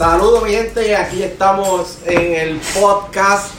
[0.00, 3.52] Saludos mi gente, aquí estamos en el podcast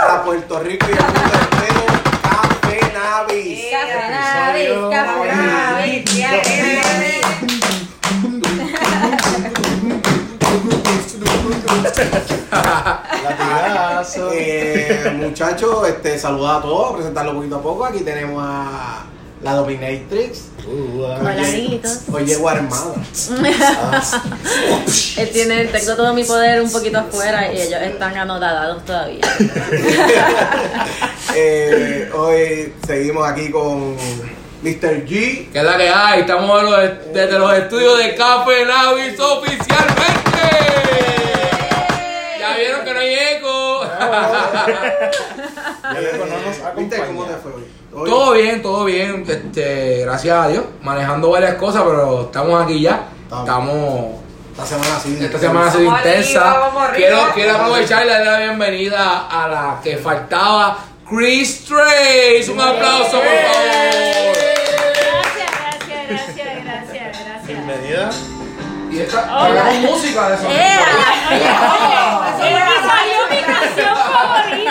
[0.00, 1.82] para Puerto Rico y el mundo entero,
[2.22, 3.64] Café Navis.
[3.70, 6.61] Café Navis, Café Navis,
[13.24, 14.30] Latigazo.
[14.32, 17.84] Eh, muchachos, este, saludos a todos, presentarlo poquito a poco.
[17.84, 19.04] Aquí tenemos a
[19.42, 20.48] la Dominatrix.
[20.66, 21.04] Uh.
[22.12, 22.94] Hoy llegó armada.
[25.16, 29.20] Él tiene, tengo todo mi poder un poquito afuera y ellos están anodados todavía.
[31.34, 33.94] Eh, hoy seguimos aquí con
[34.62, 35.06] Mr.
[35.06, 35.50] G.
[35.50, 36.62] Que es la que hay, estamos
[37.10, 41.11] desde los estudios de Café Navis oficialmente.
[42.42, 43.84] Ya vieron que no hay eco.
[43.84, 44.66] Ya
[46.00, 47.38] luego no nos Eh, ¿Viste cómo te acompaña.
[47.42, 47.64] fue hoy?
[47.94, 52.80] Hoy- Todo bien, todo bien, este, gracias a Dios, manejando varias cosas, pero estamos aquí
[52.80, 53.08] ya.
[53.30, 54.20] Estamos.
[54.52, 55.18] Esta semana sí.
[55.20, 56.70] esta semana ha sido intensa.
[56.94, 62.50] Quiero, quiero aprovechar y darle la bienvenida a la que faltaba, Chris Trace.
[62.50, 63.32] Un aplauso, por favor.
[64.92, 67.46] Gracias, gracias, gracias, gracias, gracias.
[67.46, 68.10] Bienvenida.
[68.90, 70.46] Y esta, hagamos música de eso.
[70.50, 70.78] ¡Eh!
[72.42, 72.52] Es que
[72.88, 74.61] salió mi canción favorita.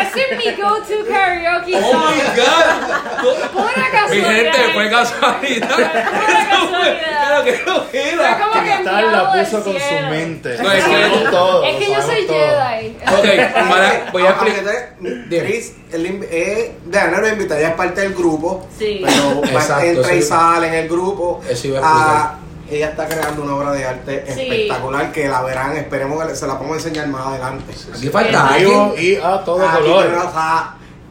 [0.00, 3.50] Ese es mi go-to karaoke Oh my god.
[3.52, 4.30] Pura Mi casualidad.
[4.30, 5.68] gente, fue casualidad.
[5.68, 7.22] Pura casualidad.
[7.28, 10.58] Pero que no Fue como que la puso con su mente.
[10.62, 12.26] No, es que- todo, Es yo soy.
[12.26, 12.96] Jedi.
[13.06, 14.94] Ok, para, voy a explicar.
[15.28, 18.66] Chris, eh, de Ana lo invita, ella es parte del grupo.
[18.78, 19.02] Sí.
[19.04, 19.42] Pero
[19.82, 21.42] entra y sale en el grupo.
[21.48, 22.34] Eso iba a Ah,
[22.76, 24.40] ella está creando una obra de arte Sí.
[24.42, 25.76] espectacular que la verán.
[25.76, 27.74] Esperemos que se la podamos enseñar más adelante.
[27.94, 28.92] Aquí falta alguien.
[28.98, 30.06] y a todo color.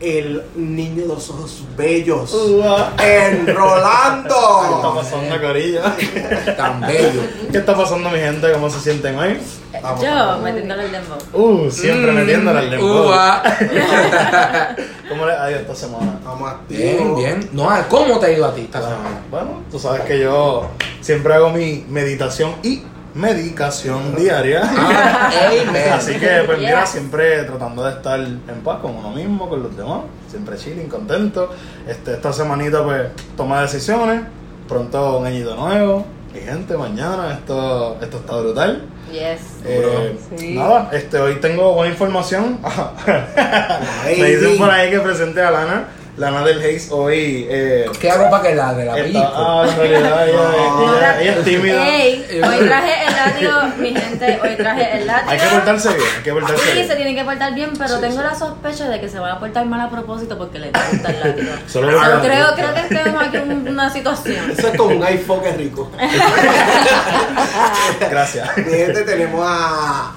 [0.01, 2.33] El niño de los ojos bellos.
[2.33, 2.91] Uh, ah.
[2.97, 4.93] En ¿Qué está Rolando.
[4.95, 5.95] pasando, Corilla?
[6.57, 7.21] Tan bello.
[7.51, 8.51] ¿Qué está pasando, mi gente?
[8.51, 9.37] ¿Cómo se sienten hoy?
[9.81, 10.43] Vamos, Yo vamos.
[10.43, 11.17] metiéndole el dembow.
[11.33, 13.05] Uh, siempre metiéndole al dembow.
[13.07, 13.43] Uva.
[15.09, 16.19] ¿Cómo le ha ido esta semana?
[16.23, 17.49] Vamos Bien, bien.
[17.51, 19.21] No, ¿cómo te ha ido a ti esta semana?
[19.29, 20.69] Bueno, tú sabes que yo
[21.01, 22.81] siempre hago mi meditación y
[23.13, 24.61] medicación diaria.
[24.63, 25.29] Ah.
[25.95, 29.75] Así que, pues mira, siempre tratando de estar en paz con uno mismo, con los
[29.75, 31.49] demás, siempre chilling, contento.
[31.87, 34.21] Este, esta semanita, pues, toma decisiones,
[34.67, 36.05] pronto un añito nuevo.
[36.33, 38.85] Mi gente, mañana, esto, esto está brutal.
[39.11, 39.41] Yes.
[39.65, 40.55] Eh, Sí.
[40.55, 42.59] Nada, este, hoy tengo buena información.
[44.05, 47.47] Me dicen por ahí que presente a Lana, Lana del Haze hoy.
[47.49, 49.31] Eh, ¿Qué hago para que la de la película?
[49.33, 50.97] ah, en realidad ella, No.
[50.97, 51.87] ella- ella es tímida.
[51.87, 55.31] Ey, hoy traje el látigo, mi gente, hoy traje el látigo.
[55.31, 56.87] Hay que portarse bien, hay que portarse Sí, bien.
[56.87, 58.23] se tienen que portar bien, pero Sí, tengo sí.
[58.23, 61.19] la sospecha de que se van a portar mal a propósito porque les gusta el
[61.21, 61.53] látigo.
[61.67, 61.87] Solo
[62.21, 64.51] creo, creo que tenemos aquí un- una situación.
[64.51, 65.89] Eso es como un iPhone que es rico.
[68.09, 68.57] Gracias.
[68.57, 70.11] Mi gente, tenemos a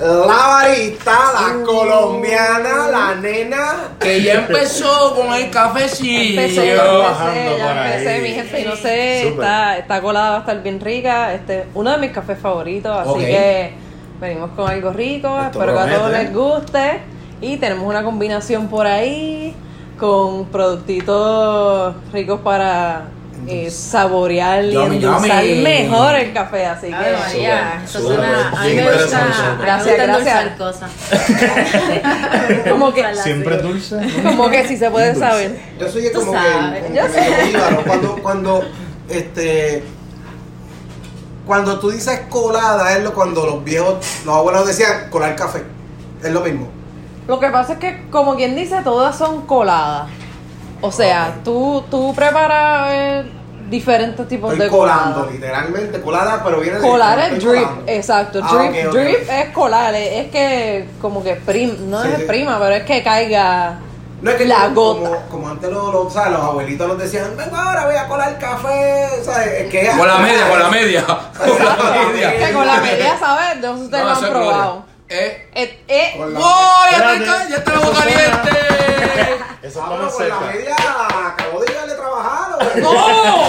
[0.00, 3.74] la barista, la colombiana, la nena.
[3.98, 6.40] Que ya empezó con el cafecillo.
[6.40, 10.40] Empecé, bajando empecé, ya empecé, mi gente, y no sé, está, está colada, va a
[10.40, 13.72] estar bien rica, este, uno de mis cafés favoritos, así que
[14.20, 17.00] venimos con algo rico, Esto espero que a todos les guste,
[17.40, 19.54] y tenemos una combinación por ahí,
[19.98, 23.08] con productitos ricos para
[23.48, 26.94] eh, saborear y endulzar mejor el café, así que...
[26.94, 27.46] Ay,
[27.84, 28.50] eso suena.
[28.50, 29.56] A mí me gusta.
[29.60, 30.58] Gracias, gracias.
[30.58, 30.90] cosas.
[32.68, 34.00] Como que- Siempre dulce.
[34.22, 35.58] Como que sí se puede saber.
[35.78, 37.58] Yo soy como que, como yo que sé.
[37.86, 38.64] Cuando, cuando,
[39.08, 39.82] este,
[41.46, 43.94] cuando tú dices colada, es lo cuando los viejos,
[44.24, 45.62] los abuelos decían colar café.
[46.22, 46.68] Es lo mismo.
[47.26, 50.08] Lo que pasa es que, como quien dice, todas son coladas.
[50.80, 53.24] O sea, tú, tú preparas
[53.68, 55.32] diferentes tipos Estoy de colando, colada.
[55.32, 56.88] literalmente colada, pero viene de.
[56.88, 57.92] Colar es estoy drip, colando.
[57.92, 58.40] exacto.
[58.42, 58.92] Ah, drip ok, ok.
[59.00, 62.24] drip es colar, es es que como que prim, no Sí, es sí.
[62.24, 63.78] prima, pero es que caiga
[64.22, 65.08] No es que la como, gota.
[65.10, 66.32] Como, como antes los, los, ¿sabes?
[66.32, 69.08] los abuelitos nos decían, vengo ahora, voy a colar café.
[69.22, 69.48] ¿sabes?
[69.62, 71.04] Es que Con la media, con la media.
[71.38, 72.38] Con la media.
[72.38, 73.56] Que con la media, ¿sabes?
[73.60, 74.84] No sé si ustedes No, lo han es probado.
[75.10, 75.48] Eh.
[75.54, 76.84] Eh, eh, ¡Oh!
[76.90, 78.50] Ya está, ya suena- caliente.
[79.62, 79.82] Eso
[80.22, 80.76] es la media
[81.28, 81.94] acabó de llegarle
[82.58, 83.48] trabajar ¡No!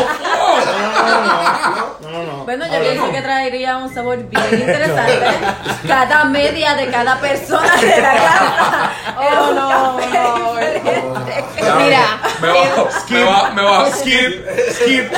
[2.01, 2.43] No, no, no.
[2.45, 3.11] Bueno, yo pienso no.
[3.11, 5.19] que traería un sabor bien interesante.
[5.87, 8.91] Cada media de cada persona de la casa.
[9.17, 10.53] Oh, no, no.
[11.77, 15.11] Mira, me bajó, me ba- me bajó, Skip, skip.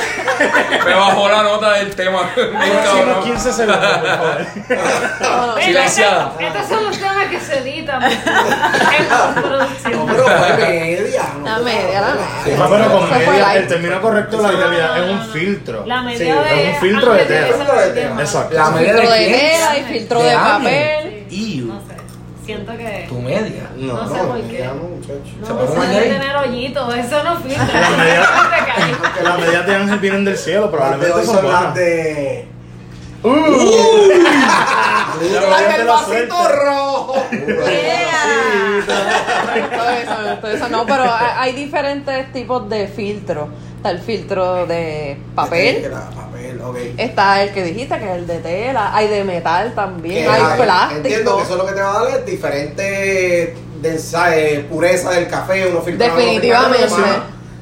[0.84, 2.28] me bajó la nota del tema.
[2.34, 3.22] Cabrón.
[3.24, 5.62] 15 segundos, por favor.
[5.62, 6.32] Silenciada.
[6.38, 8.18] Estos son los temas que se editan en
[9.08, 9.92] postproducción.
[9.92, 11.22] No, pero fue media.
[11.44, 12.58] La media, la media.
[12.60, 15.86] Ah, pero con media, el término correcto de la media es un filtro.
[15.86, 16.24] La media Sí,
[16.54, 16.62] de.
[16.70, 18.20] es un filtro de tela.
[18.20, 18.54] Exacto.
[18.54, 21.26] La media Filtro de tela y filtro de papel.
[21.30, 21.96] Iu, No sé.
[22.44, 23.06] Siento que.
[23.08, 23.70] tu media.
[23.76, 24.64] No, No sé No, por media qué.
[24.66, 25.68] no, muchacho.
[25.68, 26.94] No, mal debe tener hoyitos.
[26.96, 27.80] Eso no filtra.
[29.22, 32.46] Las medias de Ángel vienen del cielo, probablemente son las de.
[33.22, 34.08] Uh.
[35.20, 37.14] Del la vasito rojo.
[38.84, 41.04] Todo eso, todo eso no, pero
[41.36, 43.48] hay, diferentes tipos de filtros.
[43.76, 46.76] Está el filtro de papel, Tela, papel, ok.
[46.96, 50.60] está el que dijiste, que es el de tela, hay de metal también, hay hay-
[50.60, 50.96] plástico.
[50.98, 55.26] Entiendo que eso lo que te va a dar es diferente densa- eh, pureza del
[55.28, 56.92] café, uno Definitivamente.
[56.94, 57.06] uno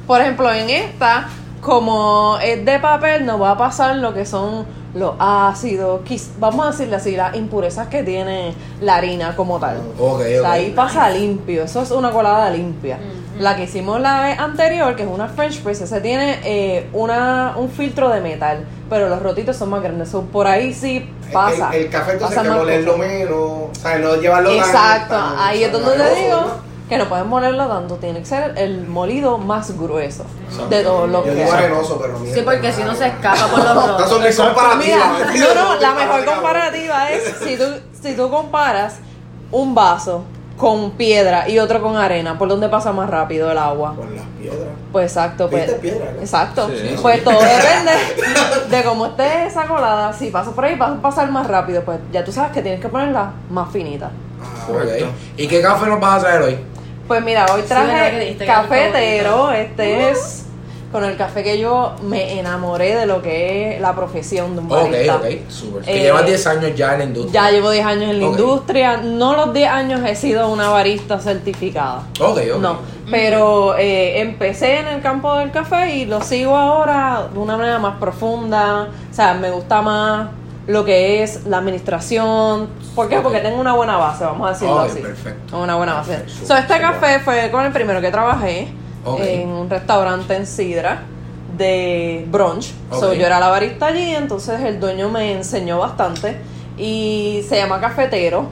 [0.05, 1.27] Por ejemplo, en esta,
[1.59, 6.01] como es de papel, no va a pasar lo que son los ácidos,
[6.39, 9.77] vamos a decirle así, las impurezas que tiene la harina como tal.
[9.99, 12.99] Ok, O sea, ahí pasa limpio, eso es una colada limpia.
[13.39, 17.55] La que hicimos la vez anterior, que es una French press, ese tiene eh, una,
[17.57, 20.09] un filtro de metal, pero los rotitos son más grandes.
[20.09, 21.69] So, por ahí sí pasa.
[21.73, 25.15] El, el café entonces pasa hay que más molerlo menos, o sea, no llevarlo Exacto,
[25.15, 26.37] tan- ahí es donde te digo.
[26.91, 30.25] Que no puedes molerlo tanto, tiene que ser el molido más grueso
[30.69, 31.57] de todos los Yo que digo hay.
[31.63, 32.35] arenoso, pero mira.
[32.35, 34.35] Sí, porque si no se escapa por los Estas rotos.
[34.35, 35.09] son comparativas.
[35.31, 37.63] Mira, no, no, la mejor comparativa es si tú,
[38.01, 38.97] si tú comparas
[39.53, 40.25] un vaso
[40.57, 43.95] con piedra y otro con arena, ¿por dónde pasa más rápido el agua?
[43.95, 44.67] Con las piedras.
[44.91, 45.67] Pues exacto, pues.
[45.67, 46.19] ¿Viste piedra, no?
[46.19, 46.67] Exacto.
[46.67, 46.93] Sí.
[47.01, 47.93] Pues todo depende
[48.69, 50.11] de cómo esté esa colada.
[50.11, 51.83] Si pasas por ahí, vas a pasar más rápido.
[51.85, 54.11] Pues ya tú sabes que tienes que ponerla más finita.
[54.43, 55.05] Ah, Ok.
[55.37, 56.57] ¿Y qué café nos vas a traer hoy?
[57.07, 59.51] Pues mira, hoy ¿verdad que traje cafetero.
[59.51, 60.45] Este es
[60.91, 64.65] con el café que yo me enamoré de lo que es la profesión de un
[64.71, 65.15] Ok, barista.
[65.17, 65.83] ok, súper.
[65.83, 67.41] Que Eh, llevas 10 años ya en la industria.
[67.45, 68.31] Ya llevo 10 años en la Ok.
[68.39, 68.97] industria.
[68.97, 72.03] No los 10 años he sido una barista certificada.
[72.19, 72.59] Ok, ok.
[72.61, 72.77] No,
[73.09, 77.79] pero eh, empecé en el campo del café y lo sigo ahora de una manera
[77.79, 78.89] más profunda.
[79.09, 80.27] O sea, me gusta más
[80.67, 82.69] lo que es la administración.
[82.95, 83.19] ¿Por qué?
[83.19, 84.99] Porque tengo una buena base, vamos a decirlo Ok, así.
[85.01, 85.59] perfecto.
[85.59, 86.13] Una buena base.
[86.17, 88.67] Perfecto, So, este café fue con el primero que trabajé
[89.19, 91.01] en un restaurante en Sidra
[91.57, 92.71] de brunch.
[92.91, 96.37] So, yo era la barista allí, entonces el dueño me enseñó bastante
[96.77, 98.45] y se llama cafetero.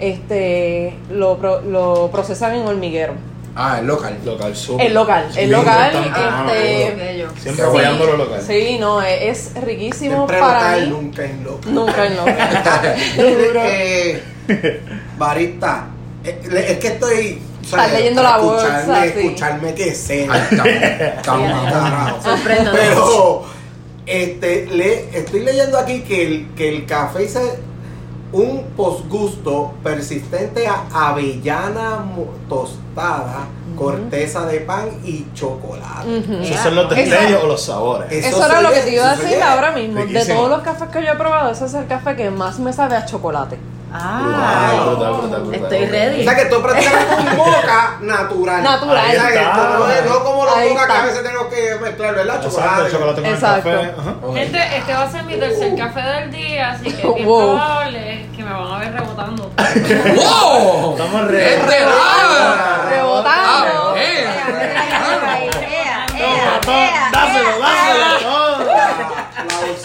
[0.00, 3.14] Este lo, lo procesan en hormiguero.
[3.56, 4.18] Ah, el local.
[4.24, 4.86] Local super.
[4.86, 6.94] El local, el Bien local, este.
[6.96, 7.28] Bello.
[7.40, 7.70] Siempre Sí.
[7.70, 8.42] apoyando lo local.
[8.44, 10.88] Sí, no, es, es riquísimo Siempre para local, mí.
[10.90, 11.74] nunca en local.
[11.74, 12.94] Nunca en local.
[14.46, 14.80] Eh,
[15.16, 15.86] barista,
[16.22, 17.40] es que estoy.
[17.62, 19.20] o sea, Estás leyendo la bolsa, escucharme, sí.
[19.22, 19.92] Escucharme que.
[22.72, 23.44] Pero
[24.06, 27.40] este, le, estoy leyendo aquí que el, que el café dice
[28.32, 32.04] un posgusto persistente a avellana
[32.48, 36.18] tostada, corteza de pan y chocolate.
[36.18, 36.32] Ujú.
[36.42, 38.12] ¿Esos son los Eso- destellos o los sabores?
[38.12, 40.04] Eso Eso era lo que te iba a decir ahora mismo.
[40.04, 42.72] De todos los cafés que yo he probado, ese es el café que más me
[42.72, 43.58] sabe a chocolate.
[43.96, 45.62] Ah, Brutal, brutal, brutal.
[45.62, 46.24] estoy O ready.
[46.24, 48.62] sea que tú prácticamente un moca natural.
[48.64, 49.04] Natural.
[49.06, 51.74] O sea, que esto no, es- no como los moca que a veces tenemos que
[51.80, 52.44] mezclar, ¿verdad?
[52.44, 53.70] Exacto, el chocolate con Exacto.
[53.70, 53.94] el café.
[54.00, 54.14] Ajá.
[54.34, 57.50] Gente, este va a ser mi tercer café del día, así que es bien Wow.
[57.56, 59.50] probable que me van a ver rebotando.
[59.56, 60.92] ¡Wow!
[60.96, 61.54] Estamos ready.
[61.54, 62.86] ¡Este va!
[62.90, 63.94] Rebotando.
[67.12, 68.13] Dáselo, dáselo.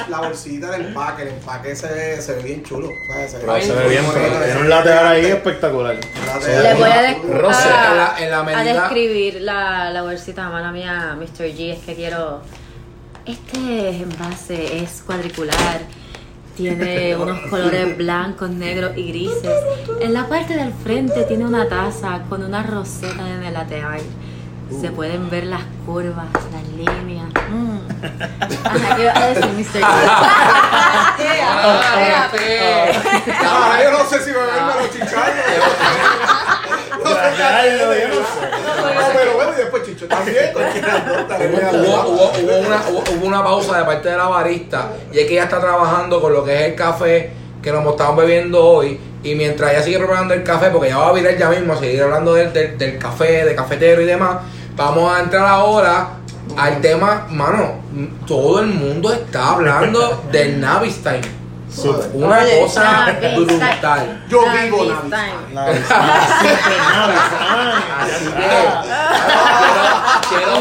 [0.10, 2.90] La, bols- la bolsita del empaque, el empaque se ve, se ve bien chulo.
[3.14, 3.32] ¿sabes?
[3.32, 5.38] Se ve Pero se ve bien, bonito, tiene un lateral ahí empaque.
[5.38, 5.96] espectacular.
[6.26, 6.64] lateral.
[6.64, 10.72] Les voy a, de- a- En la- en la a describir la, la bolsita, mala
[10.72, 11.46] mía, Mr.
[11.56, 12.42] G, es que quiero...
[13.26, 15.82] Este envase es cuadricular,
[16.58, 19.54] tiene unos colores blancos, negros y grises.
[20.02, 24.02] En la parte del frente tiene una taza con una roseta en el lateral.
[24.82, 27.28] Se pueden ver las curvas, las líneas.
[27.52, 27.79] Mm.
[28.02, 29.82] Ajá, ¿qué a decir, Mr.
[33.42, 35.36] Ah, yo no sé si beberme los chicharros.
[37.52, 37.88] Ay, no,
[39.14, 40.52] pero bueno, y después chicho también.
[40.54, 45.26] Hubo, hubo- hubo una, hubo- hubo una pausa de parte de la barista y es
[45.28, 49.00] que ella está trabajando con lo que es el café que nos estamos bebiendo hoy
[49.24, 51.78] y mientras ella sigue preparando el café porque ya va a virar ya mismo a
[51.78, 54.38] seguir hablando del, del, del café, de cafetero y demás
[54.76, 56.08] vamos a entrar ahora
[56.58, 57.76] al tema, mano,
[58.26, 61.40] todo el mundo está hablando del Navistime.
[62.14, 64.26] Una Oye, cosa brutal.
[64.28, 64.78] Yo vivo
[68.00, 68.36] Así que
[70.30, 70.52] quiero,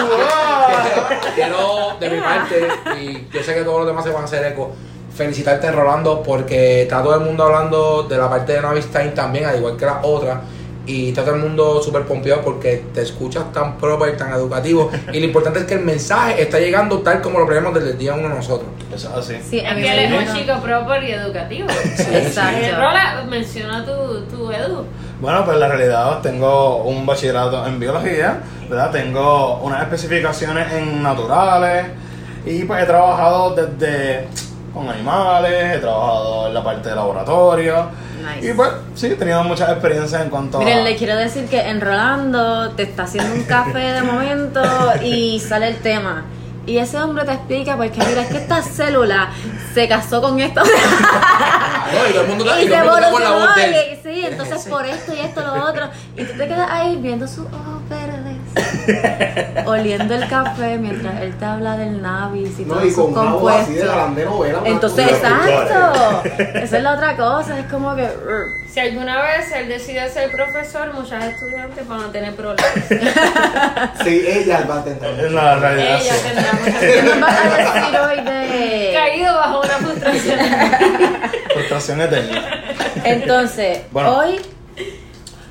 [0.85, 2.69] quiero, quiero, de mi parte,
[3.01, 4.73] y yo sé que todos los demás se van a hacer eco,
[5.17, 9.57] felicitarte Rolando porque está todo el mundo hablando de la parte de Navistime también, al
[9.57, 10.43] igual que la otra.
[10.89, 14.91] Y está todo el mundo súper pompeado porque te escuchas tan proper, tan educativo.
[15.13, 17.99] Y lo importante es que el mensaje está llegando tal como lo creemos desde el
[17.99, 18.69] día uno nosotros.
[18.95, 19.37] Eso es así.
[19.49, 21.69] Sí, a Es mí que él es un chico proper y educativo.
[21.69, 22.77] Eh, Exacto.
[22.77, 24.85] Rola, menciona tu, tu edu.
[25.21, 28.91] Bueno, pues la realidad tengo un bachillerato en biología, ¿verdad?
[28.91, 31.87] Tengo unas especificaciones en naturales
[32.47, 34.27] y pues he trabajado desde
[34.73, 37.87] con animales, he trabajado en la parte de laboratorio
[38.19, 38.51] Nice.
[38.51, 40.83] y pues sí, he tenido muchas experiencias en cuanto Miren, a...
[40.83, 44.63] le quiero decir que en Rolando te está haciendo un café de momento
[45.03, 46.25] y sale el tema.
[46.67, 49.31] Y ese hombre te explica, porque mira, es que esta célula
[49.73, 50.63] se casó con esto.
[51.89, 53.99] No, y todo el mundo, y y todo se con la voz de él.
[54.03, 55.89] Sí, entonces por esto y esto, lo otro.
[56.17, 57.78] Y tú te quedas ahí viendo ojos verdes,
[59.67, 63.49] oliendo el café mientras él te habla del Navis y No, todos y sus con
[63.51, 64.61] así de grande novela.
[64.65, 66.23] Entonces, exacto.
[66.55, 67.59] Esa es la otra cosa.
[67.59, 68.09] Es como que.
[68.73, 72.65] Si alguna vez él decide ser profesor, muchas estudiantes van a tener problemas.
[74.05, 75.25] Sí, ella va a tener.
[75.27, 76.21] En la realidad Ella sí.
[76.29, 78.93] tendrá muchas ¿Qué nos vas a decir hoy de.?
[78.95, 80.39] caído bajo una frustración.
[81.55, 82.43] Frustración eterna.
[83.05, 84.19] Entonces, Bueno.
[84.19, 84.41] hoy.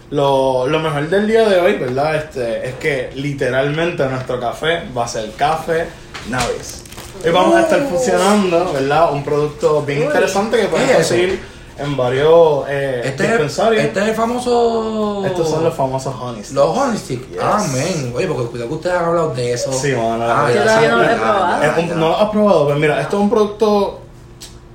[0.10, 2.16] Lo, lo mejor del día de hoy, ¿verdad?
[2.16, 5.86] Este, es que literalmente nuestro café va a ser café
[6.30, 6.84] Navis.
[7.26, 9.12] Hoy vamos a estar fusionando, ¿verdad?
[9.12, 11.10] Un producto bien interesante que pueden ¿Qué es eso?
[11.10, 11.40] conseguir
[11.80, 13.84] en varios eh, Este es, dispensarios.
[13.84, 15.24] este es el famoso.
[15.26, 16.54] Estos son los famosos honey sticks.
[16.56, 17.30] Los honey stick.
[17.30, 17.42] Yes.
[17.42, 18.14] Amén.
[18.16, 19.74] Oye, porque cuidado que ustedes han hablado de eso.
[19.74, 21.64] Sí, Ah, la Yo ya, no lo he probado.
[21.64, 24.00] Es un- no lo has probado, pues mira, esto es un producto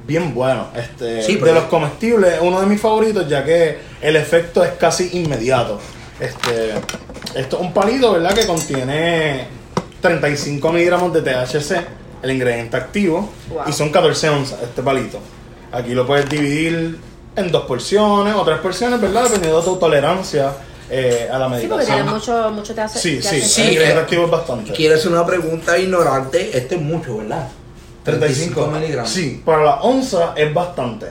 [0.06, 0.66] bien bueno.
[0.76, 4.73] Este, Sí, de pero- los comestibles, uno de mis favoritos, ya que el efecto es
[4.73, 5.78] casi inmediato.
[6.21, 6.73] Este,
[7.35, 8.35] esto es un palito, ¿verdad?
[8.35, 9.47] Que contiene
[10.00, 11.76] 35 miligramos de THC,
[12.23, 13.62] el ingrediente activo, Wow.
[13.66, 15.18] y son 14 onzas este palito.
[15.73, 16.99] Aquí lo puedes dividir
[17.35, 19.25] en dos porciones o tres porciones, ¿verdad?
[19.25, 20.52] Dependiendo de tu tolerancia
[20.90, 21.97] eh, a la Sí, porque medicación.
[21.97, 22.99] tiene mucho, mucho te hace.
[22.99, 24.73] Sí, te sí, hace- Sí, el ingrediente eh, activo es bastante.
[24.73, 26.56] Quiero hacer una pregunta ignorante.
[26.56, 27.49] Este es mucho, ¿verdad?
[28.04, 29.11] 35 miligramos.
[29.11, 31.06] Sí, para la onza es bastante.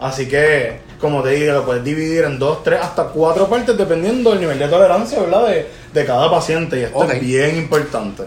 [0.00, 4.30] Así que, como te dije, lo puedes dividir en dos, tres, hasta cuatro partes dependiendo
[4.30, 5.46] del nivel de tolerancia, ¿verdad?
[5.48, 6.78] De, de cada paciente.
[6.78, 8.24] Y esto es bien importante.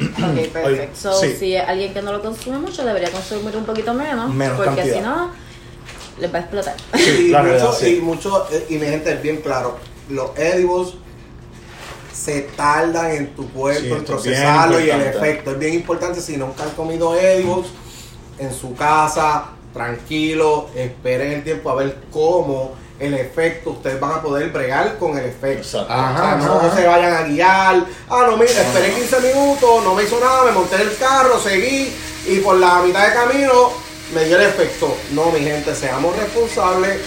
[0.00, 0.98] Ok, perfecto.
[0.98, 1.36] So, sí.
[1.38, 4.32] Si es alguien que no lo consume mucho, debería consumir un poquito menos.
[4.32, 4.96] Menos porque cantidad.
[4.96, 5.30] si no,
[6.18, 6.74] les va a explotar.
[6.94, 7.96] Sí, y, mucho, sí.
[7.96, 10.94] y mucho, eh, y mi gente es bien claro, los edibles
[12.12, 16.36] se tardan en tu cuerpo Sí, en procesarlo y el efecto es bien importante si
[16.36, 17.66] nunca han comido edibles
[18.38, 24.22] en su casa, tranquilo, esperen el tiempo a ver cómo el efecto, ustedes van a
[24.22, 25.62] poder bregar con el efecto.
[25.62, 25.92] Exacto.
[25.92, 27.84] Ajá, O sea, no se vayan a guiar.
[28.10, 31.38] Ah, no, mira, esperé 15 minutos, no me hizo nada, me monté en el carro,
[31.38, 31.92] seguí
[32.26, 33.70] y por la mitad de camino
[34.14, 34.94] me dio el efecto.
[35.12, 37.00] No, mi gente, seamos responsables.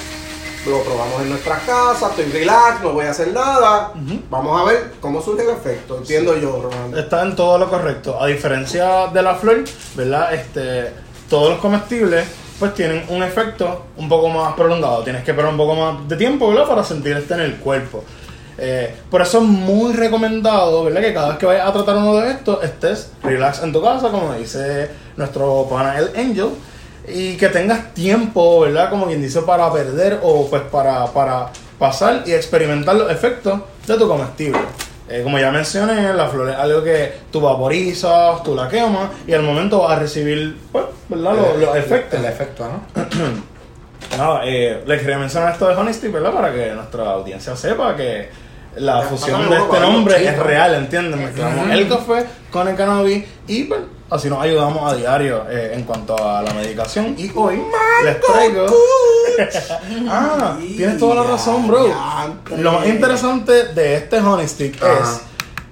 [0.66, 3.92] Lo probamos en nuestras casas, estoy relax, no voy a hacer nada.
[4.30, 5.98] Vamos a ver cómo surge el efecto.
[5.98, 6.98] Entiendo yo, Rolando.
[6.98, 8.20] Está en todo lo correcto.
[8.20, 9.66] A diferencia de la flor,
[9.96, 10.34] ¿verdad?
[10.34, 10.94] Este,
[11.30, 12.26] todos los comestibles
[12.64, 15.04] pues tienen un efecto un poco más prolongado.
[15.04, 16.66] Tienes que esperar un poco más de tiempo, ¿verdad?
[16.66, 18.06] Para sentir este en el cuerpo.
[18.58, 21.02] Eh, por eso es muy recomendado, ¿verdad?
[21.02, 24.12] Que cada vez que vayas a tratar uno de estos, estés relax en tu casa,
[24.12, 26.52] como dice nuestro pana el Angel.
[27.06, 28.90] Y que tengas tiempo, ¿verdad?
[28.90, 33.98] Como quien dice, para perder o pues para, para pasar y experimentar los efectos de
[33.98, 34.62] tu comestible.
[35.14, 39.34] Eh, como ya mencioné, la flor es algo que tú vaporizas, tú la quemas y
[39.34, 41.36] al momento vas a recibir, pues, ¿verdad?
[41.36, 42.20] Los, los efectos.
[42.20, 43.04] El efecto, ¿no?
[44.18, 46.34] Nada, eh, les quería mencionar esto de Honesty, ¿verdad?
[46.34, 48.30] Para que nuestra audiencia sepa que
[48.78, 51.24] la fusión de este nombre es real, ¿entienden?
[51.24, 53.82] Mezclamos el café con el cannabis y pues,
[54.14, 57.16] así nos ayudamos a diario eh, en cuanto a la medicación.
[57.18, 57.62] Y hoy
[58.04, 58.68] les traigo.
[60.10, 61.88] ah, tienes toda la razón, bro.
[62.58, 65.00] Lo más interesante de este Honey Stick Ajá.
[65.02, 65.22] es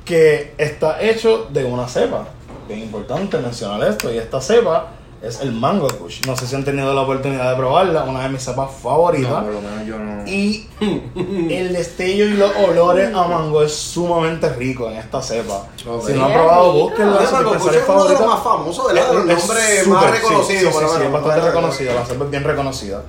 [0.04, 2.26] que está hecho de una cepa.
[2.68, 4.12] Bien importante mencionar esto.
[4.12, 4.88] Y esta cepa
[5.22, 6.22] es el Mango Kush.
[6.26, 9.30] No sé si han tenido la oportunidad de probarla, una de mis cepas favoritas.
[9.32, 10.28] No, por lo menos yo no.
[10.28, 10.68] Y
[11.50, 15.68] el destello y los olores a mango es sumamente rico en esta cepa.
[15.78, 17.26] Si no han probado, búsquenla.
[17.26, 18.88] Su Mango Kush es uno de los más famosos.
[18.88, 19.14] De los Es
[19.48, 20.48] nombres más sí, reconocidos.
[20.48, 21.08] Sí, sí, por lo sí, menos.
[21.08, 21.94] es bastante reconocida.
[21.94, 23.04] La cepa es bien reconocida.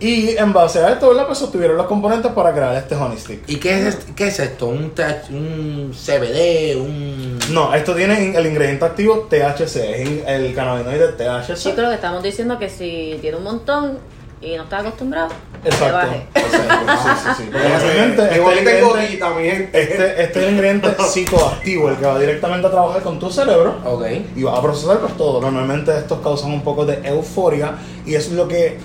[0.00, 1.26] Y en base a esto, ¿verdad?
[1.26, 3.42] Pues obtuvieron los componentes para crear este honey stick.
[3.46, 4.66] ¿Y qué es, qué es esto?
[4.66, 6.76] ¿Un, TH un CBD?
[6.76, 7.38] ¿Un...?
[7.50, 11.54] No, esto tiene el ingrediente activo THC, es el cannabinoide THC.
[11.54, 13.98] Chicos, lo que estamos diciendo que si tiene un montón
[14.40, 15.28] y no está acostumbrado,
[15.62, 15.94] que Exacto.
[15.96, 16.26] baje.
[16.34, 17.50] Exacto, sí, sí, sí.
[18.42, 19.82] Porque este gotita, mi gente.
[19.82, 23.76] Este, este es el ingrediente psicoactivo, el que va directamente a trabajar con tu cerebro
[23.84, 24.04] Ok.
[24.34, 25.40] y va a procesar pues todo.
[25.40, 28.78] Normalmente estos causan un poco de euforia y eso es lo que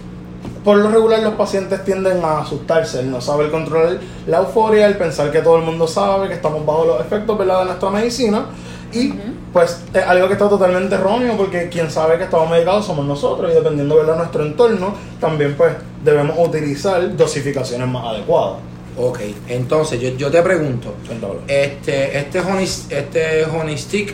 [0.64, 4.98] por lo regular los pacientes tienden a asustarse, el no saber controlar la euforia, el
[4.98, 7.60] pensar que todo el mundo sabe que estamos bajo los efectos ¿verdad?
[7.60, 8.46] de nuestra medicina
[8.94, 9.14] y
[9.54, 13.52] pues es algo que está totalmente erróneo porque quien sabe que estamos medicados somos nosotros
[13.52, 18.60] y dependiendo de nuestro entorno también pues debemos utilizar dosificaciones más adecuadas.
[18.98, 21.40] Ok, entonces yo, yo te pregunto, Cuéntalo.
[21.48, 24.14] este, este honey, este honey stick,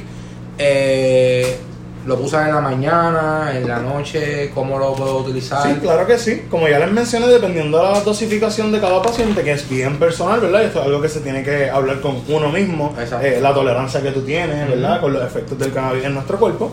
[0.60, 1.58] eh,
[2.08, 4.50] ¿lo usas en la mañana, en la noche?
[4.56, 5.62] ¿Cómo lo puedo utilizar?
[5.62, 6.44] Sí, claro que sí.
[6.50, 10.40] Como ya les mencioné, dependiendo de la dosificación de cada paciente, que es bien personal,
[10.40, 10.64] ¿verdad?
[10.64, 13.26] Esto es algo que se tiene que hablar con uno mismo, Exacto.
[13.26, 15.02] eh, la tolerancia que tú tienes, ¿verdad?
[15.02, 16.72] Con los efectos del cannabis en nuestro cuerpo.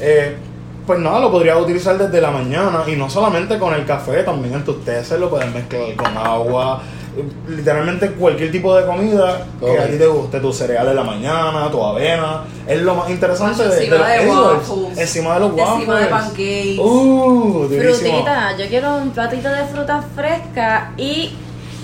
[0.00, 0.34] Eh,
[0.84, 4.54] pues nada, lo podrías utilizar desde la mañana y no solamente con el café, también
[4.54, 6.82] en tus tés se lo puedes mezclar con agua,
[7.48, 11.70] literalmente cualquier tipo de comida que a ti te guste, tu cereal en la mañana,
[11.70, 14.36] tu avena, es lo más interesante de, Encima los de edibles.
[14.68, 14.98] waffles.
[14.98, 16.78] encima de los waffles, Encima de pancakes.
[16.78, 17.68] Uh.
[17.68, 21.36] Frutita, yo quiero un platito de fruta fresca y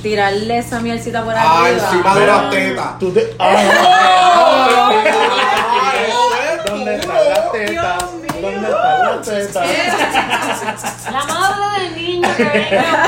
[0.03, 1.85] tirarle esa mielcita por Ah, arriba.
[1.91, 2.89] encima de las tetas.
[11.13, 13.07] La madre del niño que venga.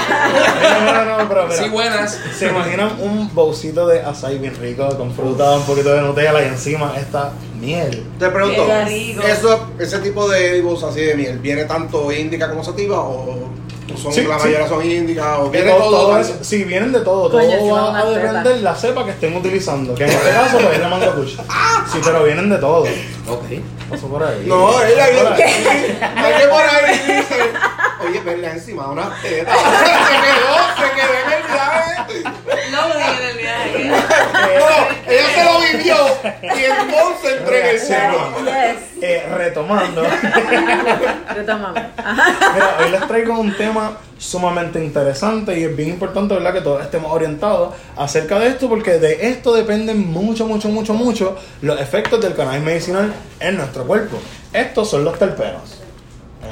[0.85, 1.63] No, no, no, pero mira.
[1.63, 2.19] Sí, buenas.
[2.37, 6.49] ¿Se imaginan un bolsito de açaí bien rico con fruta, un poquito de Nutella y
[6.49, 8.07] encima esta miel?
[8.19, 9.23] Te pregunto, Qué rico.
[9.23, 13.49] eso, ese tipo de edibles así de miel, ¿viene tanto índica como sativa o
[13.97, 14.45] son Sí, la sí.
[14.47, 16.09] mayoría son índica o De viene todo- todo?
[16.23, 17.31] todo sí, vienen de todo.
[17.31, 19.95] Coño, todo va a depender la cepa que estén utilizando.
[19.95, 21.15] Que en este caso pues, es la manga.
[21.93, 22.81] Sí, pero vienen de todo.
[23.29, 23.45] Ok.
[23.91, 24.45] Pasó por ahí.
[24.47, 25.43] No, ella Pasó por ahí.
[25.43, 27.53] es que por ahí dice,
[28.09, 29.53] oye, verle encima de una teta.
[29.57, 31.91] se quedó, se quedó en el viaje.
[32.71, 33.80] Lo vi en el viaje.
[33.91, 35.97] No, ella se lo vivió
[36.43, 38.33] y entonces entré en el cielo.
[38.45, 39.03] Yes.
[39.03, 40.03] Eh, retomando.
[41.35, 41.81] Retomamos.
[42.55, 46.53] Mira, hoy les traigo un tema sumamente interesante y es bien importante, ¿verdad?
[46.53, 51.37] Que todos estemos orientados acerca de esto porque de esto dependen mucho, mucho, mucho, mucho
[51.63, 54.19] los efectos del cannabis medicinal en nuestro cuerpo.
[54.53, 55.81] Estos son los terpenos.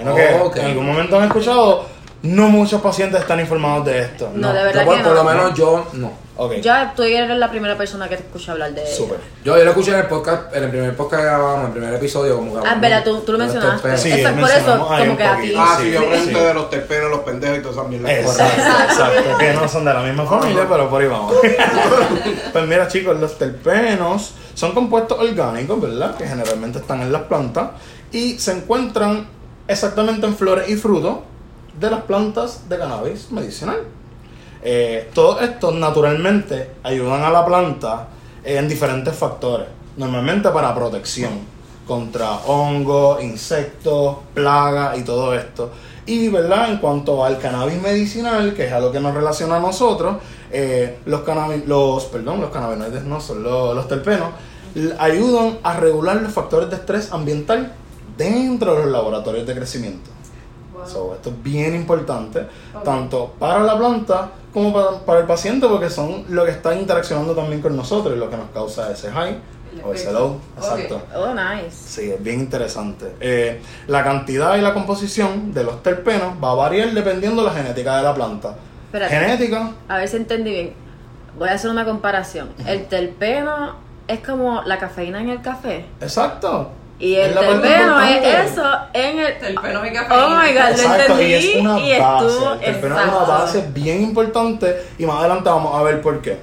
[0.01, 0.57] Imagino que Ok.
[0.59, 1.87] en algún momento han escuchado,
[2.23, 4.31] no muchos pacientes están informados de esto.
[4.35, 5.31] No, de verdad Yo, por, que por lo no.
[5.31, 6.29] menos yo no.
[6.41, 9.19] Ok, Yo tú eres la primera persona que te escucha hablar de súper.
[9.45, 11.73] Yo, yo lo escuché en el podcast, en el primer podcast que grabamos, en el
[11.73, 13.99] primer episodio, como que Ah, verdad, tú, tú lo mencionaste.
[13.99, 15.41] Sí, eso es por eso, como que a ti.
[15.41, 15.61] poquito.
[15.61, 16.45] Ah, sí, Sí, yo pregunté sí.
[16.47, 18.11] de los terpenos, los pendejos y todas esas mierdas.
[18.13, 21.35] Exacto, exacto, que no son de la misma familia, pero por ahí vamos.
[22.53, 26.17] Pues mira chicos, los terpenos son compuestos orgánicos, ¿verdad?
[26.17, 27.71] Que generalmente están en las plantas
[28.13, 29.27] y se encuentran
[29.67, 31.19] exactamente en flores y frutos
[31.79, 33.79] de las plantas de cannabis medicinal.
[34.63, 38.09] Eh, todos estos naturalmente ayudan a la planta
[38.45, 45.71] en diferentes factores, normalmente para protección contra hongos, insectos, plagas y todo esto.
[46.07, 49.61] Y verdad, en cuanto al cannabis medicinal, que es a lo que nos relaciona a
[49.61, 50.17] nosotros,
[50.51, 54.29] eh, los cannabis, los, perdón, los cannabinoides no son los, terpenos,
[54.99, 57.73] ayudan a regular los factores de estrés ambiental
[58.17, 60.11] dentro de los laboratorios de crecimiento.
[60.89, 62.47] So, esto es bien importante,
[62.85, 67.35] tanto para la planta como para, para el paciente, porque son lo que está interaccionando
[67.35, 69.39] también con nosotros y lo que nos causa ese high
[69.85, 70.41] o ese low.
[70.57, 71.03] Exacto.
[71.15, 71.71] Oh, nice.
[71.71, 73.15] Sí, es bien interesante.
[73.21, 77.55] Eh, la cantidad y la composición de los terpenos va a variar dependiendo de la
[77.55, 78.55] genética de la planta.
[78.87, 79.15] Espérate.
[79.15, 80.73] Genética, A ver si entendí bien.
[81.39, 82.49] Voy a hacer una comparación.
[82.67, 83.77] El terpeno
[84.09, 85.85] es como la cafeína en el café.
[86.01, 86.71] exacto.
[87.01, 89.39] Y el parte terpeno es eso en el.
[89.39, 92.27] Terpeno y Oh my god, lo Exacto, entendí y es una y base.
[92.27, 96.21] estuvo El terpeno es una base bien importante y más adelante vamos a ver por
[96.21, 96.39] qué.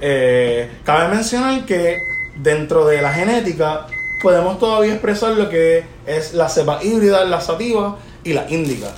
[0.00, 1.96] Eh, cabe mencionar que
[2.36, 3.86] dentro de la genética
[4.22, 8.88] podemos todavía expresar lo que es la cepa híbrida, la sativa y la índica.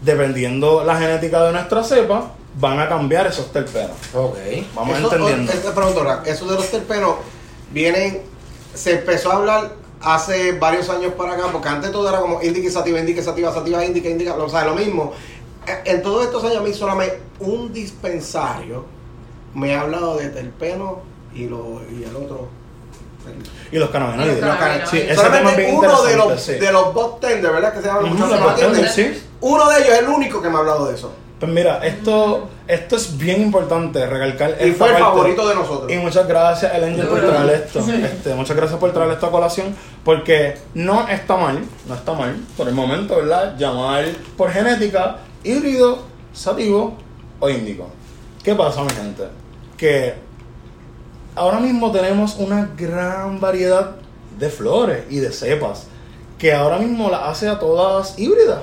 [0.00, 3.92] Dependiendo la genética de nuestra cepa, van a cambiar esos terpenos.
[4.14, 4.36] Ok.
[4.74, 5.52] Vamos Eso- entendiendo.
[5.52, 7.14] o- Te pregunto, eso de los terpenos
[7.70, 8.22] vienen,
[8.78, 12.68] se empezó a hablar hace varios años para acá, porque antes todo era como indica
[12.68, 15.12] y sativa, indica y sativa, sativa, indica, indica, o sea, lo mismo.
[15.84, 18.84] En todos estos años a mí solamente un dispensario
[19.54, 21.00] me ha hablado de terpeno
[21.34, 22.48] y, lo, y el otro.
[23.70, 24.38] Y los cannabinoides.
[24.38, 24.88] Y los cannabinoides.
[24.88, 26.52] Sí, Solamente uno de los, sí.
[26.52, 27.74] de los bot tender, ¿verdad?
[27.74, 29.18] Que se llama mucho se bartenders, entiende.
[29.18, 29.26] sí.
[29.40, 31.12] Uno de ellos es el único que me ha hablado de eso.
[31.38, 34.56] Pues mira, esto, esto es bien importante recalcar.
[34.60, 34.98] Y fue el parte.
[34.98, 35.92] favorito de nosotros.
[35.92, 37.78] Y muchas gracias, El Angel, por traer esto.
[37.78, 39.76] Este, muchas gracias por traer esta colación.
[40.04, 43.56] Porque no está mal, no está mal, por el momento, ¿verdad?
[43.56, 44.04] Llamar
[44.36, 45.98] por genética híbrido,
[46.32, 46.96] sativo
[47.38, 47.88] o índico.
[48.42, 49.24] ¿Qué pasa, mi gente?
[49.76, 50.14] Que
[51.36, 53.92] ahora mismo tenemos una gran variedad
[54.38, 55.86] de flores y de cepas.
[56.36, 58.62] Que ahora mismo las hace a todas híbridas.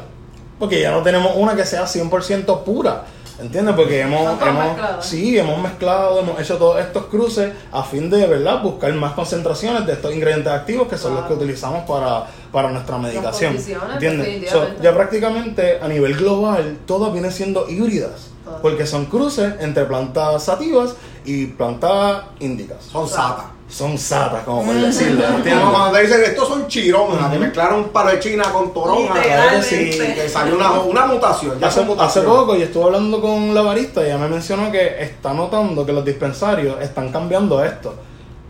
[0.60, 3.06] Porque ya no tenemos una que sea 100% pura.
[3.38, 3.76] ¿Entiendes?
[3.76, 8.64] Porque hemos, hemos, sí, hemos mezclado, hemos hecho todos estos cruces a fin de, ¿verdad?
[8.64, 12.98] Buscar más concentraciones de estos ingredientes activos que son los que utilizamos para, para nuestra
[12.98, 13.54] medicación.
[13.54, 14.50] condiciones, ¿Entiendes?
[14.50, 18.30] So, ya prácticamente a nivel global todas vienen siendo híbridas.
[18.62, 22.84] Porque son cruces entre plantas sativas y plantas índicas.
[22.84, 23.55] Son satas.
[23.68, 25.24] Son satas, como por decirlo.
[25.44, 29.16] Cuando te dicen estos son chironas, que mezclaron un palo de China con toronja.
[29.62, 31.60] Sí, que salió una, una mutación.
[31.60, 32.30] Ya Hace, son hace mutaciones.
[32.30, 35.92] poco yo estuve hablando con la barista y ella me mencionó que está notando que
[35.94, 37.96] los dispensarios están cambiando esto.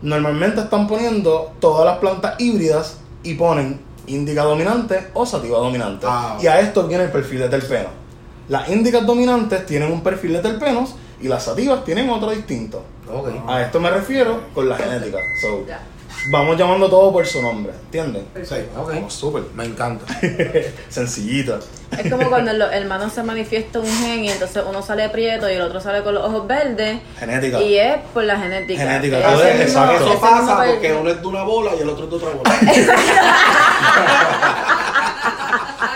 [0.02, 6.06] Normalmente están poniendo todas las plantas híbridas y ponen índica dominante o sativa dominante.
[6.08, 6.36] Ah.
[6.40, 7.88] Y a esto viene el perfil de terpeno.
[8.48, 12.84] Las índicas dominantes tienen un perfil de terpenos y las sativas tienen otro distinto.
[13.48, 15.18] A esto me refiero con la genética.
[15.40, 15.64] So,
[16.32, 18.26] vamos llamando todo por su nombre, ¿entienden?
[18.42, 18.56] Sí.
[18.76, 18.88] Ok.
[18.94, 19.44] Vamos, súper.
[19.54, 20.04] Me encanta.
[20.88, 21.58] Sencillita.
[21.96, 25.48] Es como cuando en los hermanos se manifiesta un gen y entonces uno sale prieto
[25.48, 26.98] y el otro sale con los ojos verdes.
[27.18, 27.60] Genética.
[27.62, 28.80] Y es por la genética.
[28.82, 30.10] Genética, es- mismo- exacto.
[30.10, 32.58] Eso pasa porque uno es de una bola y el otro es de otra bola.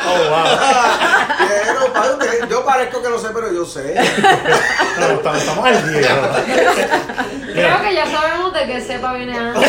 [0.02, 0.44] Oh, wow.
[2.13, 3.95] Usted- yo parezco que no sé, pero yo sé.
[4.99, 6.09] No, estamos, estamos al día.
[7.53, 9.69] Creo que ya sabemos de qué cepa viene antes.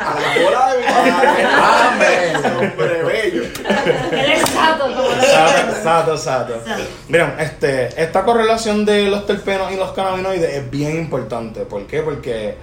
[0.00, 1.44] A la bola de mi padre.
[1.88, 2.36] Amén.
[2.58, 3.42] Hombre bello.
[4.12, 4.86] Él es sato,
[5.32, 6.54] Sato, sato, sato.
[7.08, 11.60] Miren, este, esta correlación de los terpenos y los cannabinoides es bien importante.
[11.62, 12.02] ¿Por qué?
[12.02, 12.56] Porque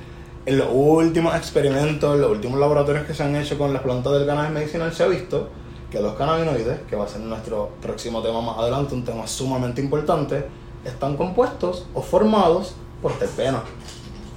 [0.46, 4.14] en los últimos experimentos, en los últimos laboratorios que se han hecho con las plantas
[4.14, 5.50] del cannabis medicinal se ha visto
[5.92, 9.82] que los cannabinoides, que va a ser nuestro próximo tema más adelante, un tema sumamente
[9.82, 10.48] importante,
[10.86, 13.62] están compuestos o formados por terpenos.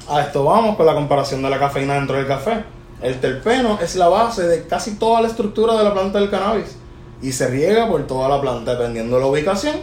[0.09, 2.65] A esto vamos con la comparación de la cafeína dentro del café.
[3.03, 6.77] El terpeno es la base de casi toda la estructura de la planta del cannabis
[7.23, 9.77] y se riega por toda la planta dependiendo de la ubicación,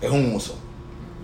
[0.00, 0.54] es un uso.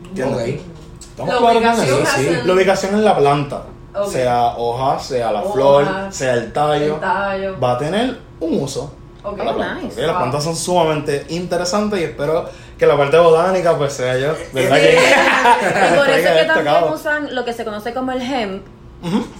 [0.08, 0.60] ¿Entiendes?
[0.60, 0.66] Ok.
[1.10, 2.02] ¿Estamos La ubicación eso?
[2.02, 3.62] hace- La ubicación en la planta,
[3.94, 4.08] Ok.
[4.08, 7.60] sea hoja, sea la Hoja, flor, sea el tallo, el tallo.
[7.60, 8.92] va a tener un uso.
[9.36, 10.16] Las Wow.
[10.18, 14.76] plantas son sumamente interesantes y espero que la parte botánica pues sea yo, ¿verdad?
[14.76, 14.82] Sí.
[14.82, 14.98] que-
[15.94, 18.62] Y por eso que también usan lo que se conoce como el hemp,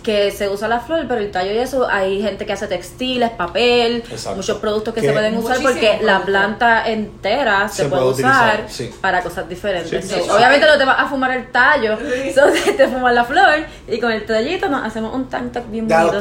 [0.05, 3.31] que se usa la flor, pero el tallo y eso, hay gente que hace textiles,
[3.31, 4.37] papel, Exacto.
[4.37, 8.61] muchos productos que se pueden usar porque la planta entera se, Se puede puede usar
[8.61, 8.95] utilizar, sí.
[9.01, 10.05] para cosas diferentes.
[10.05, 10.31] Sí, So, sí.
[10.31, 11.97] Obviamente no te vas a fumar el tallo,
[12.35, 15.65] so te, te fumas la flor y con el tallito nos hacemos un tank top
[15.71, 16.21] bien bonito.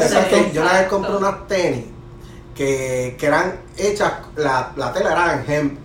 [0.53, 1.85] yo una vez compré unas tenis
[2.57, 5.79] que, que eran hechas, la, la tela era en hemp.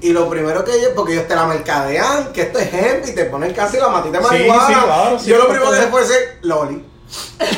[0.00, 3.14] Y lo primero que ellos, porque ellos te la mercadean, que esto es hemp y
[3.14, 4.66] te ponen casi la matita de Sí, marihuana.
[4.66, 6.84] sí, claro, sí, yo lo primero que fue ese Loli.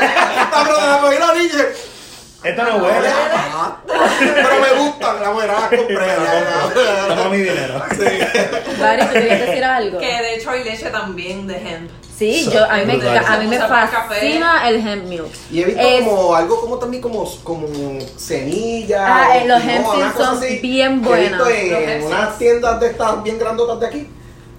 [0.00, 1.32] La
[2.42, 3.08] Esta no huele.
[4.18, 5.96] Pero me gustan, la mujer la compré.
[7.08, 7.82] Toma mi dinero.
[8.80, 9.98] Vari, ¿tú querías decir algo?
[9.98, 11.90] Que de hecho hay leche también de hemp.
[12.16, 15.26] Sí, So- yo, a mí me, a mí me fascina el hemp milk.
[15.50, 17.66] Y he visto Es- como algo como también como, como
[18.16, 19.00] semillas.
[19.02, 21.58] Ah, eh, los hemp son así, bien que he visto buenos.
[21.72, 24.08] en unas tiendas de estas bien grandotas de aquí.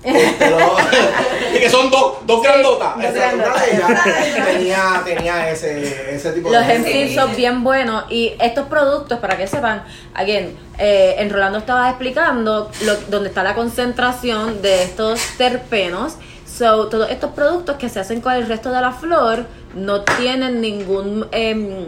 [1.51, 2.95] Que son dos, dos Sí, grandotas.
[2.95, 3.13] dos
[4.45, 9.19] tenía, tenía ese, ese tipo Los de hemp seeds son bien buenos y estos productos,
[9.19, 9.83] para que sepan,
[10.15, 16.15] again, eh, en Rolando estaba explicando lo, dónde está la concentración de estos terpenos.
[16.47, 20.61] So, todos estos productos que se hacen con el resto de la flor no tienen
[20.61, 21.85] ningún, em,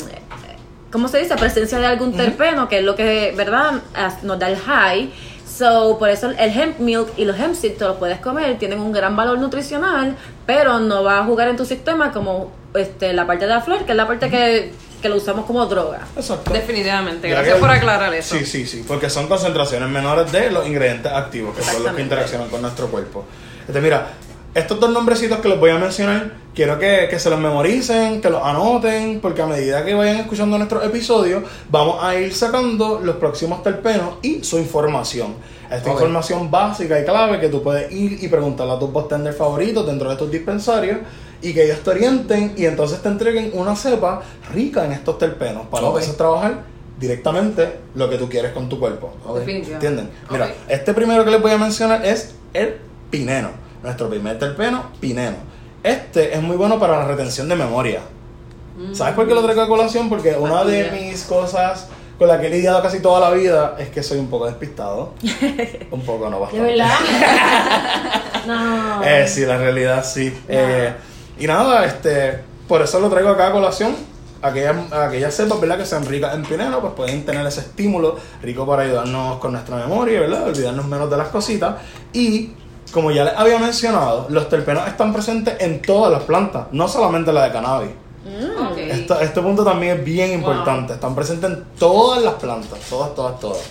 [0.92, 1.36] ¿cómo se dice?
[1.36, 3.82] Presencia de algún terpeno, que es lo que, ¿verdad?
[4.22, 5.12] Nos da el high.
[5.56, 8.80] So, por eso el hemp milk y los hemp seeds te los puedes comer, tienen
[8.80, 10.16] un gran valor nutricional,
[10.48, 13.86] pero no va a jugar en tu sistema como este, la parte de la flor,
[13.86, 16.00] que es la parte que, que lo usamos como droga.
[16.16, 16.52] Exacto.
[16.52, 17.30] Definitivamente.
[17.30, 18.36] Ya Gracias que- por aclarar eso.
[18.36, 22.02] Sí, sí, sí, porque son concentraciones menores de los ingredientes activos, que son los que
[22.02, 23.26] interaccionan con nuestro cuerpo.
[23.68, 24.08] Este, mira,
[24.54, 28.30] estos dos nombrecitos que les voy a mencionar, quiero que, que se los memoricen, que
[28.30, 33.16] los anoten, porque a medida que vayan escuchando nuestros episodios, vamos a ir sacando los
[33.16, 35.36] próximos terpenos y su información.
[35.72, 39.88] Esta información básica y clave que tú puedes ir y preguntarle a tus bartenders favoritos
[39.88, 41.00] dentro de tus dispensarios
[41.42, 44.22] y que ellos te orienten y entonces te entreguen una cepa
[44.54, 45.96] rica en estos terpenos para Ok.
[45.96, 46.64] entonces trabajar
[47.00, 49.14] directamente lo que tú quieres con tu cuerpo.
[49.26, 49.40] Ok.
[49.40, 49.88] Definitivamente.
[49.88, 50.10] ¿Entienden?
[50.30, 52.76] Mira, este primero que les voy a mencionar es el
[53.10, 53.50] pineno.
[53.84, 55.38] Nuestro primer terpeno, pineno.
[55.84, 58.00] Este es muy bueno para la retención de memoria.
[58.94, 60.10] ¿Sabes por qué lo traigo a colación?
[60.10, 63.90] Porque una de mis cosas con la que he lidiado casi toda la vida es
[63.90, 65.14] que soy un poco despistado.
[65.92, 66.72] un poco, no ¿De bastante.
[66.72, 66.90] verdad?
[68.48, 69.04] no.
[69.04, 70.34] Eh, sí, la realidad sí.
[70.48, 70.94] Eh,
[71.38, 73.96] y nada, este, por eso lo traigo acá a colación.
[74.42, 75.78] Aquellas, aquellas cepas, ¿verdad?
[75.78, 79.78] Que sean ricas en pineno, pues pueden tener ese estímulo rico para ayudarnos con nuestra
[79.78, 80.48] memoria, ¿verdad?
[80.48, 81.76] Olvidarnos menos de las cositas.
[82.12, 82.52] Y,
[82.94, 87.34] como ya les había mencionado, los terpenos están presentes en todas las plantas, no solamente
[87.34, 87.90] la de cannabis.
[88.78, 90.94] Esto- este punto también es bien importante.
[90.94, 93.62] Están presentes en todas las plantas, todas, todas, todas.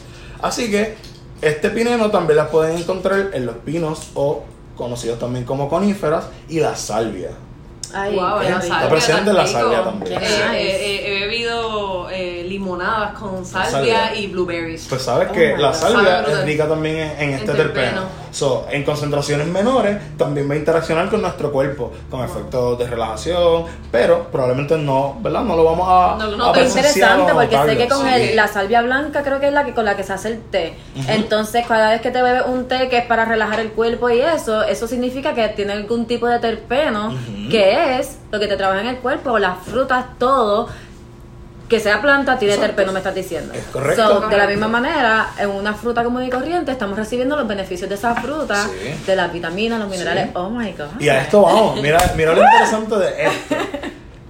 [0.43, 0.95] Así que
[1.41, 4.43] este pineno también las pueden encontrar en los pinos o
[4.77, 7.31] conocidos también como coníferas y la salvia.
[7.95, 8.75] Ay, Wow, qué la rico.
[8.75, 10.13] salvia presente la salvia también.
[10.15, 14.15] Eh, eh, eh, he bebido eh, limonadas con salvia, salvia.
[14.17, 14.87] y blueberries.
[14.89, 17.85] Pues sabes Oh que la salvia es rica también en, en este En terpeno.
[17.85, 18.22] terpeno.
[18.33, 23.65] So, en concentraciones menores también va a interaccionar con nuestro cuerpo, con efectos de relajación,
[23.91, 25.43] pero probablemente no, ¿verdad?
[25.43, 26.87] No lo vamos a, No, no a presenciar
[27.21, 28.13] interesante porque sé que con Sí.
[28.15, 30.41] el- la salvia blanca creo que es la que con la que se hace el
[30.41, 30.75] té.
[31.09, 34.21] Entonces, cada vez que te bebes un té que es para relajar el cuerpo y
[34.21, 37.15] eso, eso significa que tiene algún tipo de terpeno
[37.51, 40.69] que es lo que te trabaja en el cuerpo, las frutas, todo.
[41.73, 42.75] Que sea planta, tiene Exacto.
[42.75, 43.55] terpeno, me estás diciendo.
[43.55, 44.21] Es correcto.
[44.21, 47.89] So, de la misma manera, en una fruta común y corriente, estamos recibiendo los beneficios
[47.89, 48.93] de esa fruta, Sí.
[49.07, 50.29] de las vitaminas, los minerales.
[50.35, 51.01] Oh my god.
[51.01, 53.55] Y a esto vamos, mira, mira lo interesante de esto.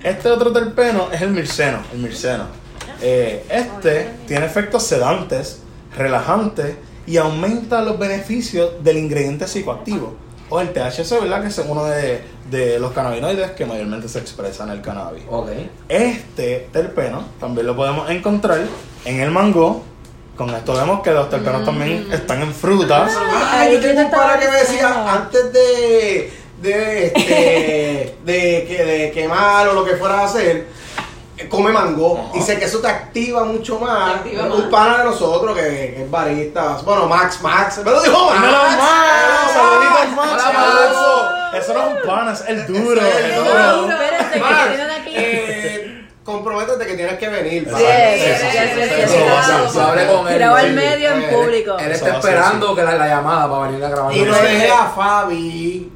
[0.05, 2.45] Este otro terpeno es el mirceno, el mirceno.
[3.01, 5.63] Eh, este tiene efectos sedantes,
[5.99, 6.77] relajantes
[7.09, 10.15] y aumenta los beneficios del ingrediente psicoactivo.
[10.49, 11.41] O el THC, ¿verdad?
[11.43, 15.25] Que es uno de, de los cannabinoides que mayormente se expresa en el cannabis.
[15.29, 15.51] Ok.
[15.89, 18.61] Este terpeno también lo podemos encontrar
[19.05, 19.85] en el mango.
[20.37, 23.13] Con esto vemos que los terpenos también están en frutas.
[23.17, 29.11] Ah, yo tengo un para que me decía antes de de este de, que, de
[29.11, 30.67] quemar o lo que fuera a hacer
[31.49, 34.61] come mango y sé que eso te activa mucho más activa un más.
[34.71, 38.59] pana de nosotros que, que es barista bueno Max Max me lo dijo Max ¡Dímelo,
[38.63, 39.53] Max!
[39.55, 40.31] ¡Saluditos, Max!
[40.33, 41.63] Hola, Max!
[41.63, 43.01] Eso no es un pan, es el duro.
[43.01, 43.77] Es el el duro.
[43.83, 43.93] duro.
[43.93, 44.71] Espérate, que Max,
[45.09, 47.85] eh, comprométete que tienes que venir Sí,
[49.07, 50.43] sí, Hable con él.
[50.65, 50.71] Sí.
[50.73, 51.77] medio en Eh, público.
[51.79, 54.17] Él está esperando que la, la llamada para venir a grabar.
[54.17, 55.93] y no deje a Fabi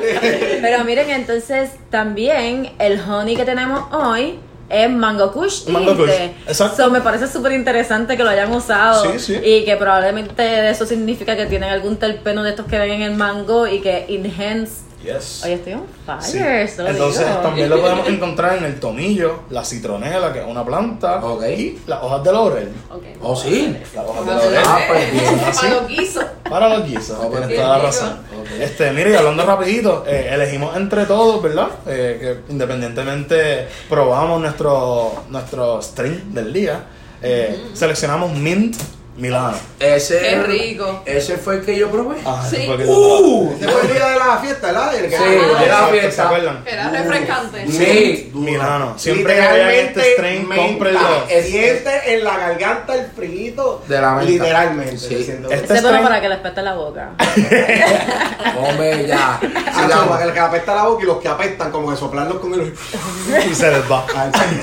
[0.62, 5.72] Pero miren, entonces también el honey que tenemos hoy es mango kush tinte.
[5.72, 6.10] Mango kush,
[6.46, 6.84] exacto.
[6.84, 9.40] So, me parece súper interesante que lo hayan usado Sí, sí.
[9.44, 13.14] y que probablemente eso significa que tienen algún terpeno de estos que ven en el
[13.14, 14.82] mango y que enhance.
[15.02, 15.42] Yes.
[15.44, 16.38] Oye, estoy on fire, Sí.
[16.38, 17.38] eso lo Entonces digo.
[17.40, 21.22] también lo podemos encontrar en el tomillo, la citronela, que es una planta,
[21.56, 22.68] y las hojas de laurel.
[22.90, 23.02] Ok.
[23.22, 23.76] Oh, sí.
[23.94, 24.58] Las hojas de Ah, laurel.
[24.66, 25.40] Ah, pues bien.
[25.46, 25.66] Así.
[25.66, 26.24] Para los guisos.
[26.50, 28.16] Para los guisos, pues tienes bien, toda la razón.
[28.60, 31.68] Este, mire, y hablando rapidito, eh, elegimos entre todos, ¿verdad?
[31.86, 36.84] Eh, que independientemente probamos nuestro, nuestro string del día.
[37.22, 38.76] Eh, Seleccionamos Mint
[39.16, 39.56] Milano.
[39.78, 41.02] Ese, Qué rico.
[41.04, 42.16] Ese fue el que yo probé.
[42.24, 42.64] Ah, Sí.
[42.64, 44.94] fue el Uh, ese fue el día de la fiesta ¿verdad?
[44.96, 46.10] El que- Sí, Ah, de la fiesta.
[46.10, 46.62] ¿Se acuerdan?
[46.66, 47.66] Era refrescante.
[47.70, 48.30] Sí.
[48.34, 48.94] Milano.
[48.96, 50.56] Siempre que Literalmente este menta.
[50.56, 51.00] cómprenlo.
[51.42, 53.82] Siente en la garganta el frito.
[53.86, 54.30] De la menta.
[54.30, 54.96] Literalmente.
[54.98, 55.14] Sí.
[55.50, 57.10] Este es para que les peste la boca.
[58.56, 59.38] Hombre, ya.
[59.66, 60.06] Ah, Sigamos.
[60.08, 62.54] para que el que apesta la boca y los que apestan, como que soplarlos con
[62.54, 62.74] el.
[63.50, 64.04] Y se les va.
[64.16, 64.30] Ah,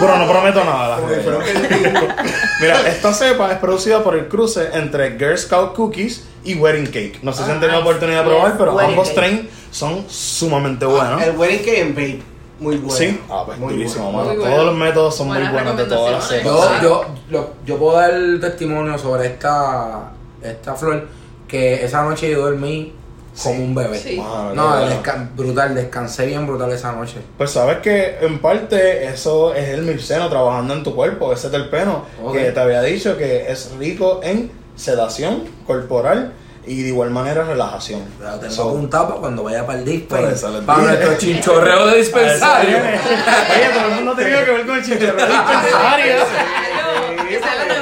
[0.00, 0.98] Pero no prometo nada.
[2.60, 7.18] Mira, esta cepa es producida por el cruce entre Girl Scout Cookies y Wedding Cake.
[7.22, 10.84] No sé si han tenido la oportunidad de probar, Yes, pero ambos strains son sumamente
[10.86, 11.22] buenos.
[11.22, 12.22] El wedding cake en vape.
[12.60, 12.92] Muy bueno.
[12.96, 14.28] Sí, ah, pues Muy durísimo, bueno.
[14.28, 14.40] mano.
[14.40, 16.44] Muy Todos los métodos son Buenas muy buenos de todas las cepas.
[16.44, 16.82] recomendaciones.
[16.82, 21.08] Yo, yo, lo- yo puedo dar testimonio sobre esta, esta flor
[21.48, 22.92] que esa noche yo dormí
[23.40, 23.98] como un bebé.
[23.98, 24.16] Sí.
[24.18, 25.02] Mano, No, qué bueno.
[25.02, 27.18] desca- brutal, descansé bien brutal esa noche.
[27.38, 32.04] Pues sabes que en parte eso es el mirceno trabajando en tu cuerpo, ese terpeno
[32.22, 32.34] Ok.
[32.34, 36.32] que te había dicho que es rico en sedación corporal
[36.66, 38.02] y de igual manera relajación.
[38.18, 39.84] Pero tengo So, apuntado para cuando vaya para el
[40.30, 42.76] les Para nuestro chinchorreo de dispensario.
[42.78, 46.14] Oye, todo el mundo tenido que ver con el chicharrón dispensario.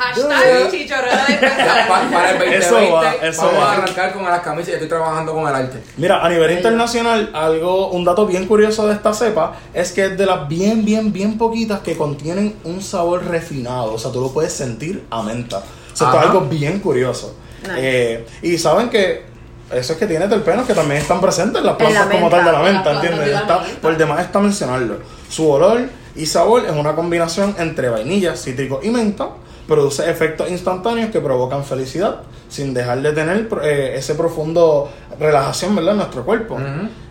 [0.00, 2.10] Hashtag chichorreo de Ya, pa- pensar.
[2.10, 3.70] para el 2020 Eso va, eso vamos va.
[3.72, 5.82] a arrancar con las camisas y estoy trabajando con el arte.
[5.98, 10.16] Mira, a nivel internacional, algo, un dato bien curioso de esta cepa es que es
[10.18, 13.92] de las bien, bien, bien poquitas que contienen un sabor refinado.
[13.94, 15.58] O sea, tú lo puedes sentir a menta.
[15.58, 17.34] O sea, esto es algo bien curioso.
[17.62, 17.74] Nice.
[17.76, 19.24] Eh, y saben que
[19.70, 22.30] eso es que tiene terpenos que también están presentes en las En la plantas como
[22.30, 23.26] tal de la menta, ¿entiendes?
[23.26, 23.80] de la Está, menta.
[23.82, 24.96] por demás está mencionarlo.
[25.28, 25.82] Su olor
[26.16, 29.28] y sabor es una combinación entre vainilla, cítrico y menta.
[29.70, 35.92] Produce efectos instantáneos que provocan felicidad sin dejar de tener eh, ese profundo relajación ¿verdad?
[35.92, 36.58] en nuestro cuerpo.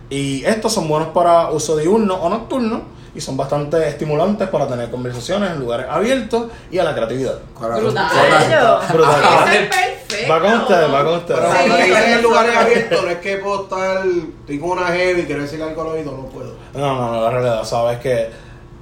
[0.09, 2.81] Y estos son buenos para uso diurno o nocturno
[3.15, 7.39] y son bastante estimulantes para tener conversaciones en lugares abiertos y a la creatividad.
[7.57, 8.09] Brutal.
[8.91, 9.21] Brutal.
[9.47, 10.33] Ese es perfecto.
[10.33, 11.39] Va con ustedes, va con ustedes.
[11.39, 14.03] Pero cuando sí, en lugares abiertos, no es que puedo estar,
[14.59, 16.55] con una heavy y quiero decirle algo al oído, no puedo.
[16.73, 18.29] No, no, no, la realidad, sabes que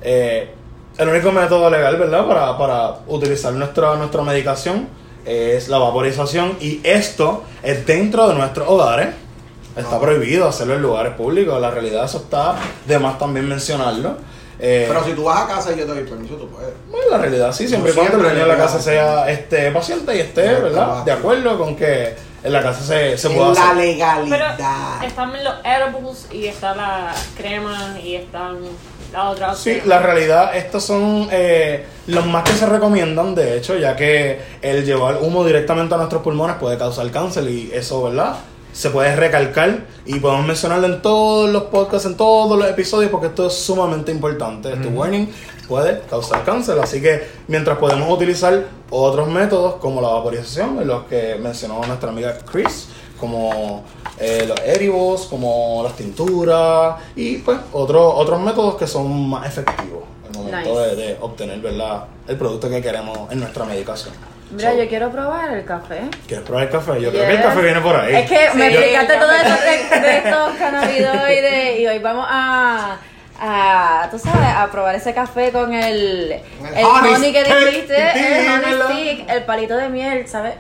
[0.02, 0.56] eh,
[0.98, 2.26] el único método legal, ¿verdad?
[2.28, 4.88] Para, para utilizar nuestra, nuestra medicación
[5.26, 9.10] es la vaporización y esto es dentro de nuestros hogares.
[9.76, 12.56] Está prohibido hacerlo en lugares públicos, la realidad eso está
[12.88, 14.18] de más también mencionarlo.
[14.60, 16.74] Eh, Pero si tú vas a casa y yo te doy permiso, tú puedes.
[16.90, 19.70] bueno, la realidad sí, siempre y Como cuando el dueño de la casa sea este
[19.72, 21.04] paciente y esté, Correcto, ¿verdad?
[21.06, 23.76] De acuerdo con que en la casa se, se pueda En la hacer.
[23.76, 25.04] Pero legalidad.
[25.04, 28.58] están los edibles y está la crema y están
[29.12, 33.78] la otra Sí, la realidad, estos son eh, los más que se recomiendan, de hecho,
[33.78, 38.36] ya que el llevar humo directamente a nuestros pulmones puede causar cáncer y eso, ¿verdad?
[38.74, 43.28] Se puede recalcar y podemos mencionarlo en todos los podcasts, en todos los episodios, porque
[43.28, 44.72] esto es sumamente importante.
[44.72, 45.28] Este warning
[45.68, 51.38] puede causar cáncer, así que mientras podemos utilizar otros métodos como la vaporización, los que
[51.42, 53.84] mencionó nuestra amiga Chris, como
[54.20, 60.04] eh, los edibles, como las tinturas y pues otros otros métodos que son más efectivos
[60.28, 60.96] al momento Nice.
[60.96, 62.06] de, de obtener ¿verdad?
[62.28, 64.14] el producto que queremos en nuestra medicación.
[64.50, 66.02] Mira, So, yo quiero probar el café.
[66.26, 67.02] ¿Quieres probar el café?
[67.02, 68.16] Yo creo que el café viene por ahí.
[68.16, 72.98] Es que me explicaste todo eso de, de estos cannabinoides y hoy vamos a,
[73.42, 76.42] a, tú sabes, a probar ese café con el, El
[76.78, 78.74] el honey honey que dijiste, el honey
[79.18, 80.54] stick, el palito de miel, ¿sabes?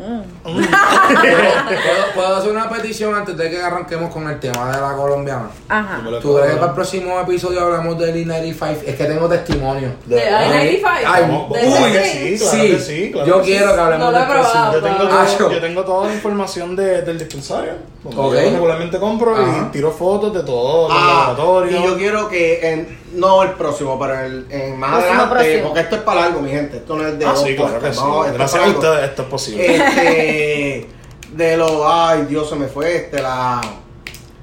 [0.00, 0.22] Mm.
[0.42, 0.54] ¿Puedo,
[2.14, 5.50] puedo hacer una petición antes de que arranquemos con el tema de la colombiana?
[5.68, 6.00] Ajá.
[6.22, 8.78] ¿Tú crees que para el próximo episodio hablamos del I-95?
[8.86, 9.90] Es que tengo testimonio.
[10.06, 10.62] De De verdad.
[10.64, 10.80] I-95.
[11.06, 12.38] Ay, Vamos, ¿De vamos, ese que sí?
[12.38, 13.50] sí, claro que sí, claro yo que sí.
[13.50, 14.52] quiero que hablemos No lo he del próximo.
[14.52, 14.72] probado.
[14.72, 17.72] Yo tengo, Ah, todo- yo- yo tengo toda la información de- del dispensario.
[18.02, 18.32] donde Ok.
[18.34, 19.66] Yo regularmente compro Ajá.
[19.68, 21.80] y tiro fotos de todo los Ah, laboratorios.
[21.80, 25.64] y yo quiero que en, no el próximo, pero el, en más Próximo, adelante, próximo.
[25.68, 26.76] porque esto es para largo, mi gente.
[26.78, 28.00] Esto no es de Ah, dos sí, claro que sí.
[28.26, 29.76] es Gracias a ustedes esto es posible.
[29.76, 30.88] Este,
[31.32, 33.60] de lo, ay, Dios se me fue, este, la.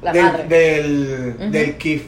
[0.02, 0.44] La del, madre.
[0.48, 1.52] del, Ujú.
[1.52, 2.04] del KIF.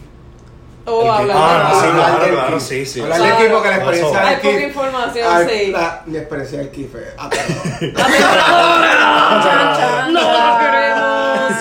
[0.86, 2.68] O El hablar que- de Ah, no, sí, la- claro, del claro, KIF.
[2.68, 3.02] sí, sí.
[3.02, 3.34] Hablar Claro.
[3.36, 4.68] del KIF porque la experiencia Hay del poca KIF.
[4.68, 5.72] información, ay, sí.
[5.72, 10.08] la- mi experiencia del KIF es aterradora.
[10.12, 11.52] No lo queremos.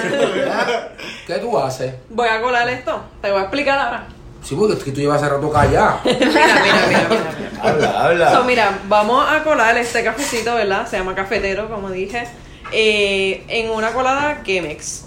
[1.26, 1.94] ¿Qué tú haces?
[2.11, 3.00] Voy a colar esto.
[3.20, 4.06] Te voy a explicar ahora.
[4.42, 6.01] Sí, porque es que tú llevas hace rato callada.
[6.05, 7.09] Mira, mira, mira, mira.
[7.09, 7.61] mira.
[7.62, 8.33] Habla, habla.
[8.33, 10.87] So, mira, vamos a colar este cafecito, ¿verdad?
[10.88, 12.24] Se llama cafetero, como dije,
[12.72, 15.05] eh, en una colada Chemex.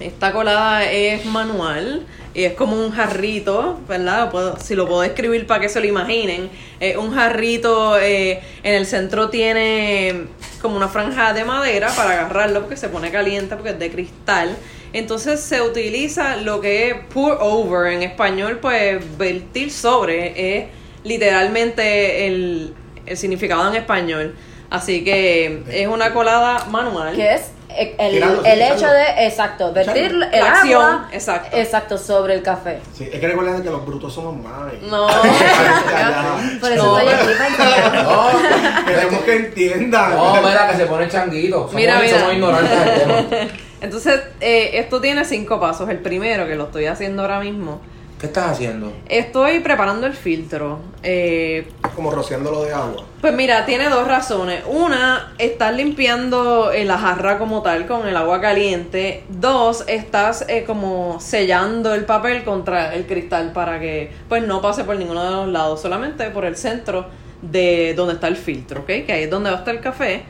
[0.00, 4.30] Esta colada es manual y es como un jarrito, ¿verdad?
[4.30, 6.50] Puedo- si lo puedo describir para que se lo imaginen.
[6.80, 10.26] Eh, un jarrito eh, en el centro tiene
[10.62, 14.56] como una franja de madera para agarrarlo porque se pone caliente porque es de cristal.
[14.92, 20.64] Entonces se utiliza lo que es pour over en español, pues vertir sobre, es
[21.04, 22.74] literalmente el,
[23.06, 24.34] el significado en español.
[24.70, 27.16] Así que es una colada manual.
[27.16, 27.50] Que es
[27.98, 31.56] el, el- hecho de, exacto, vertir el La acción, agua exacto.
[31.56, 32.78] exacto, sobre el café.
[32.94, 34.82] Sí, es que recuerden que los brutos somos madres.
[34.82, 35.06] No.
[36.60, 36.98] Por eso No.
[36.98, 37.98] estoy aquí.
[38.02, 40.16] No, Queremos que entiendan.
[40.16, 41.56] no, mira, que se pone changuito.
[41.58, 42.18] Somos, Mira, mira.
[42.18, 43.48] somos ignorantes del tema.
[43.80, 45.88] Entonces, eh, esto tiene cinco pasos.
[45.88, 47.80] El primero, que lo estoy haciendo ahora mismo,
[48.20, 48.92] ¿Qué estás haciendo?
[49.08, 50.80] estoy preparando el filtro.
[51.04, 53.04] Eh, Como rociándolo de agua.
[53.20, 54.64] pues mira, tiene dos razones.
[54.66, 59.22] Una, estás limpiando eh, la jarra como tal con el agua caliente.
[59.28, 64.82] Dos, estás eh, como sellando el papel contra el cristal para que pues no pase
[64.82, 67.06] por ninguno de los lados, solamente por el centro
[67.40, 68.86] de donde está el filtro, ¿ok?
[68.86, 70.24] Que ahí es donde va a estar el café.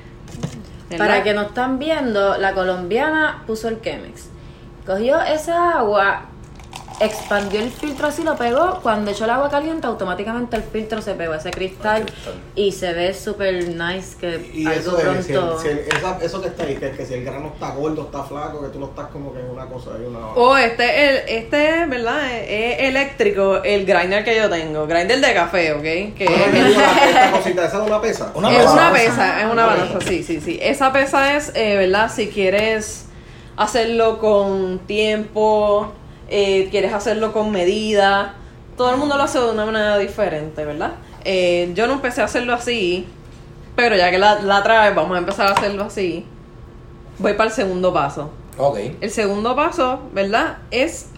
[0.96, 4.28] Para que no están viendo, la colombiana puso el Chemex.
[4.86, 6.22] Cogió esa agua,
[7.00, 8.80] expandió el filtro así, lo pegó.
[8.82, 12.04] Cuando echó el agua caliente, automáticamente el filtro se pegó a ese cristal
[12.54, 15.60] y se ve súper nice que Y algo eso de si el- pronto.
[15.60, 18.22] si el- esa- eso que está ahí, que, que si el grano está gordo, está
[18.24, 20.18] flaco, que tú no estás como que en una cosa, hay una.
[20.34, 22.32] Oh, este, el, este, ¿verdad?
[22.36, 24.86] Es eléctrico, el grinder que yo tengo.
[24.86, 25.82] Grinder de café, ¿ok?
[25.82, 28.32] Que es, esta cosita, esa es una pesa.
[28.34, 30.58] Una es una pesa, es una Una balanza, sí, sí, sí.
[30.62, 32.10] Esa pesa es, eh, ¿verdad?
[32.14, 33.06] Si quieres
[33.56, 35.92] hacerlo con tiempo,
[36.28, 38.34] eh, quieres hacerlo con medida.
[38.76, 40.92] Todo el mundo lo hace de una manera diferente, ¿verdad?
[41.24, 43.06] Eh, yo no empecé a hacerlo así,
[43.76, 46.24] pero ya que la, la traes, vamos a empezar a hacerlo así.
[47.18, 48.30] Voy para el segundo paso.
[48.56, 48.78] Ok.
[49.00, 50.58] El segundo paso, ¿verdad?
[50.70, 51.10] Es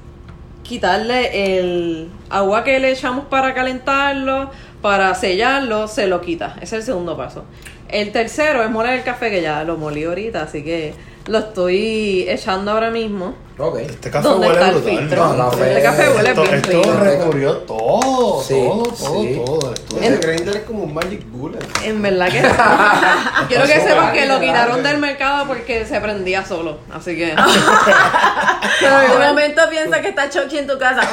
[0.62, 4.50] quitarle el, agua que le echamos para calentarlo,
[4.80, 6.54] para sellarlo, se lo quita.
[6.56, 7.44] Ese es el segundo paso.
[7.88, 10.94] El tercero es moler el café, que ya lo molí ahorita, así que
[11.26, 13.34] lo estoy echando ahora mismo.
[13.58, 13.76] Ok.
[13.80, 14.98] Este café ¿Dónde huele está el brutal.
[14.98, 15.32] filtro?
[15.34, 16.92] No, Este café huele Esto, bien esto rico.
[17.00, 19.42] recorrió todo, Sí, todo, todo, sí.
[19.44, 20.02] todo el.
[20.04, 21.58] Ese grinder es como un magic bullet.
[21.84, 22.40] En verdad que
[23.48, 27.26] quiero que sepan que lo quitaron del mercado porque se prendía solo, así que
[28.80, 31.02] De momento piensa que está Chucky en tu casa.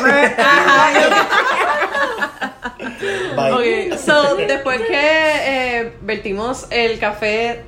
[3.36, 3.51] Bye.
[3.91, 7.64] Ok, so, después que eh, vertimos el café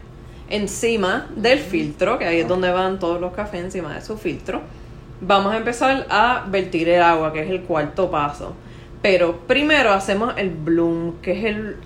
[0.50, 4.62] encima del filtro, que ahí es donde van todos los cafés encima de su filtro,
[5.22, 8.54] vamos a empezar a vertir el agua, que es el cuarto paso.
[9.02, 11.78] Pero primero hacemos el bloom, que es el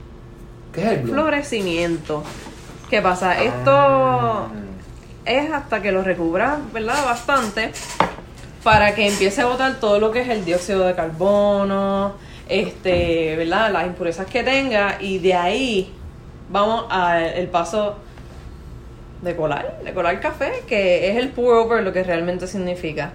[0.73, 2.23] ¿Qué es el florecimiento.
[2.89, 3.41] ¿Qué pasa?
[3.43, 4.47] Esto
[5.23, 7.05] es hasta que lo recubra, ¿verdad?
[7.05, 7.71] Bastante.
[8.63, 12.13] Para que empiece a botar todo lo que es el dióxido de carbono,
[12.49, 13.71] este, ¿verdad?
[13.71, 14.97] Las impurezas que tenga.
[14.99, 15.93] Y de ahí
[16.49, 17.97] vamos al paso
[19.23, 23.11] de colar, de colar café, que es el pour over, lo que realmente significa.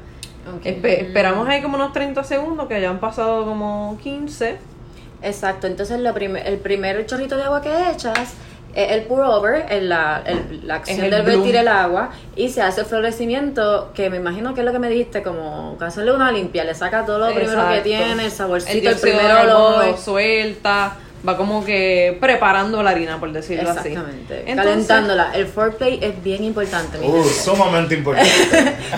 [0.65, 4.57] Espe- esperamos ahí como unos 30 segundos, que ya han pasado como 15.
[5.23, 8.35] Exacto, entonces lo prim- el primer chorrito de agua que echas
[8.75, 11.57] es el pour over, el- la, el- la acción el del vertir bloom.
[11.57, 14.89] el agua y se hace el florecimiento, que me imagino que es lo que me
[14.89, 17.83] dijiste, como hacerle una limpia, le saca todo lo primero que Exacto.
[17.83, 19.87] tiene, el saborcito, el, dióxido de primer carbono olor.
[19.89, 20.97] lo suelta,
[21.27, 23.89] va como que preparando la harina, por decirlo así.
[23.89, 25.33] Exactamente, calentándola.
[25.35, 28.31] El foreplay es bien importante, Uh, sumamente importante.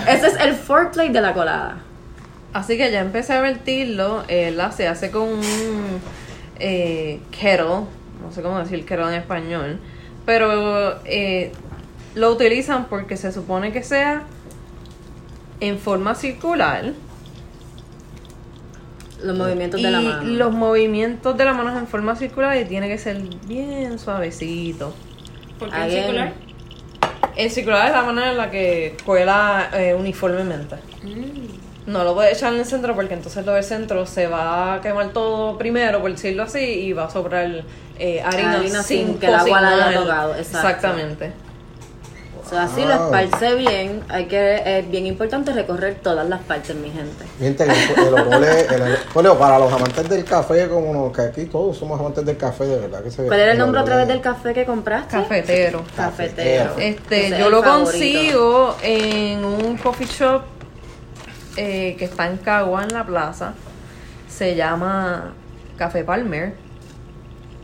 [0.07, 1.77] Ese es el foreplay de la colada.
[2.53, 6.01] Así que ya empecé a vertirlo, eh, la se hace con un
[6.59, 7.85] eh, kettle,
[8.21, 9.79] no sé cómo decir kettle en español,
[10.25, 11.53] pero eh,
[12.13, 14.23] lo utilizan porque se supone que sea
[15.61, 16.91] en forma circular
[19.23, 20.23] Los movimientos y de la mano.
[20.23, 23.17] los movimientos de la mano es en forma circular y tiene que ser
[23.47, 24.93] bien suavecito.
[25.59, 25.91] ¿Por qué Again.
[25.97, 26.33] en circular?
[27.35, 30.75] En circular es la manera en la que cuela eh, uniformemente.
[31.87, 34.81] No lo puedes echar en el centro porque entonces lo del centro se va a
[34.81, 37.63] quemar todo primero, por decirlo así, y va a sobrar
[37.97, 40.03] eh, harina, Harina sin, sin que el agua la haya cocinar.
[40.03, 40.67] tocado, exacto.
[40.67, 41.31] Exactamente.
[42.51, 43.15] O sea, así lo Wow.
[43.15, 44.01] esparce bien.
[44.09, 47.23] Hay que, es bien importante recorrer todas las partes, mi gente.
[47.39, 47.71] Gente, el,
[48.07, 51.77] el olor es- el bueno, para los amantes del café, como nos, que aquí todos
[51.77, 54.19] somos amantes del café, de verdad que se ¿Cuál era el nombre otra vez del
[54.19, 55.15] café que compraste?
[55.15, 55.83] Cafetero.
[55.95, 56.73] Cafetero.
[56.77, 57.89] Este, Ese yo el lo favorito.
[57.91, 60.41] consigo en un coffee shop
[61.55, 63.53] eh, que está en Cagua, en la plaza.
[64.27, 65.33] Se llama
[65.77, 66.53] Café Palmer.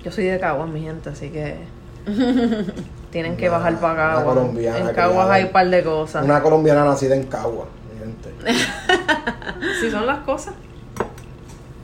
[0.04, 1.56] Yo soy de Cagua, mi gente, así que
[3.12, 6.24] tienen que Una- bajar para colombiana En Caguas hay un par de cosas.
[6.26, 8.34] Una colombiana nacida en Cagua, mi gente.
[9.82, 10.54] Si son las cosas.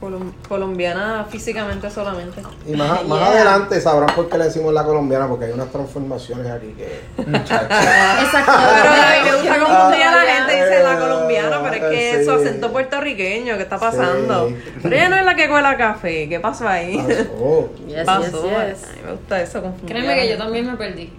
[0.04, 2.42] Colom- colombiana físicamente solamente.
[2.68, 3.28] Y más, más Yeah.
[3.30, 7.00] adelante sabrán por qué le decimos la colombiana, porque hay unas transformaciones aquí que.
[7.22, 7.74] Exacto.
[7.74, 11.76] Pero a mí me gusta confundir a la gente y dice la Ah, colombiana, pero
[11.76, 12.26] es que sí.
[12.26, 14.50] su acento puertorriqueño, ¿qué está pasando?
[14.50, 14.56] Sí.
[14.84, 16.98] Pero ella no es la que cuela café, ¿qué pasó ahí?
[17.40, 18.44] Oh, Yes, pasó.
[18.44, 18.84] yes, yes.
[18.90, 19.88] A mí me gusta eso confundir.
[19.96, 21.14] Créeme la que yo también me perdí.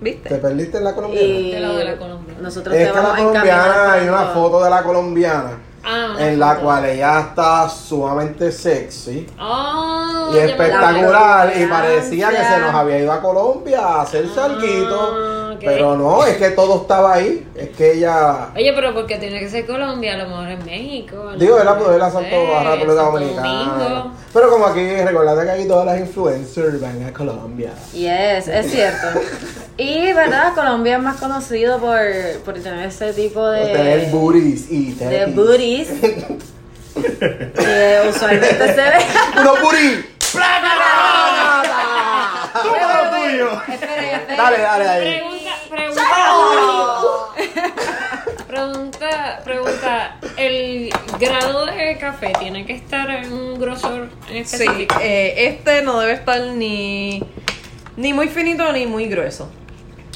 [0.00, 0.28] ¿Viste?
[0.28, 1.26] ¿Te perdiste en la colombiana?
[1.28, 2.34] Y De lado de la Colombia.
[2.40, 5.50] nosotros es te que la vamos colombiana, hay una foto de la colombiana
[5.86, 9.26] Ah, en la cual ella está sumamente sexy.
[9.38, 14.26] Oh, y espectacular la y parecía que se nos había ido a Colombia a hacer
[14.28, 19.38] Ah, pero no, es que todo estaba ahí, es que ella Oye, pero porque tiene
[19.40, 21.16] que ser Colombia, a lo mejor en México.
[21.32, 24.12] lo Digo, él pudo ir a no República Dominicana.
[24.32, 27.70] Pero como aquí, recordad que aquí todas las influencers van a Colombia.
[27.92, 29.20] Yes, es cierto.
[29.76, 30.54] Y, ¿verdad?
[30.54, 31.98] Colombia es más conocido por,
[32.44, 33.60] por tener ese tipo de...
[33.60, 35.88] Por tener booties y de booties.
[36.94, 38.98] que usualmente se ve...
[39.40, 40.04] ¡Unos booties!
[42.62, 43.62] Todo tuyo.
[43.68, 44.42] Espera, espera.
[44.42, 45.33] Dale, dale, ahí.
[48.46, 50.16] Pregunta, pregunta.
[50.36, 54.96] ¿El grado de café tiene que estar en un grosor en Sí, específico?
[55.00, 57.22] eh, este no debe estar ni,
[57.96, 59.50] ni muy finito ni muy grueso.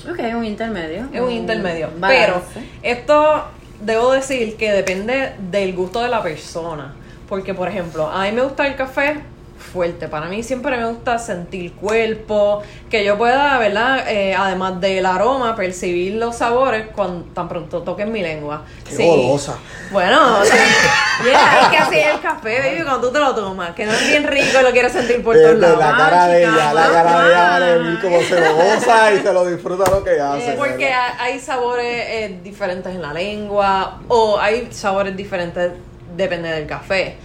[0.08, 1.08] Ok, un intermedio.
[1.12, 1.90] Es un intermedio.
[1.98, 2.26] Balance.
[2.52, 3.44] Pero esto
[3.80, 6.94] debo decir que depende del gusto de la persona.
[7.28, 9.20] Porque, por ejemplo, a mí me gusta el café
[9.68, 10.08] fuerte.
[10.08, 14.04] Para mí siempre me gusta sentir cuerpo, que yo pueda, ¿verdad?
[14.08, 18.64] Eh, además del aroma, percibir los sabores cuando tan pronto toquen mi lengua.
[18.88, 19.56] Qué golosa.
[19.92, 20.56] Bueno, sí.
[21.24, 23.92] Yeah, es que así es el café, baby, cuando tú te lo tomas, que no
[23.92, 25.78] es bien rico y lo quieres sentir por todos lados.
[25.78, 28.54] la Ah, cara de chica, ella, la cara de ella vale mil como se lo
[28.54, 30.52] goza y se lo disfruta lo que hace.
[30.52, 31.14] Eh, porque ¿verdad?
[31.18, 35.72] hay sabores eh, diferentes en la lengua o hay sabores diferentes
[36.16, 37.16] depende del café.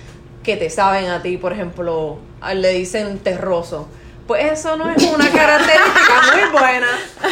[0.44, 2.18] que te saben a ti, por ejemplo,
[2.54, 3.88] le dicen terroso.
[4.28, 6.88] Pues eso no es una característica muy buena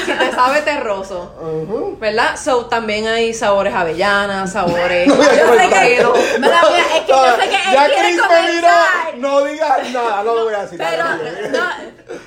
[0.05, 1.33] si te sabe terroso.
[1.41, 1.95] Ujú.
[1.97, 2.35] ¿Verdad?
[2.35, 5.07] So, también hay sabores avellanas, sabores.
[5.07, 6.11] No Yo sé que no.
[6.13, 6.59] Mira, mira,
[6.97, 9.17] es que yo sé que él ya quiere comenzar.
[9.17, 10.77] no digas nada, no lo voy a decir.
[10.79, 11.05] Pero
[11.49, 11.69] no,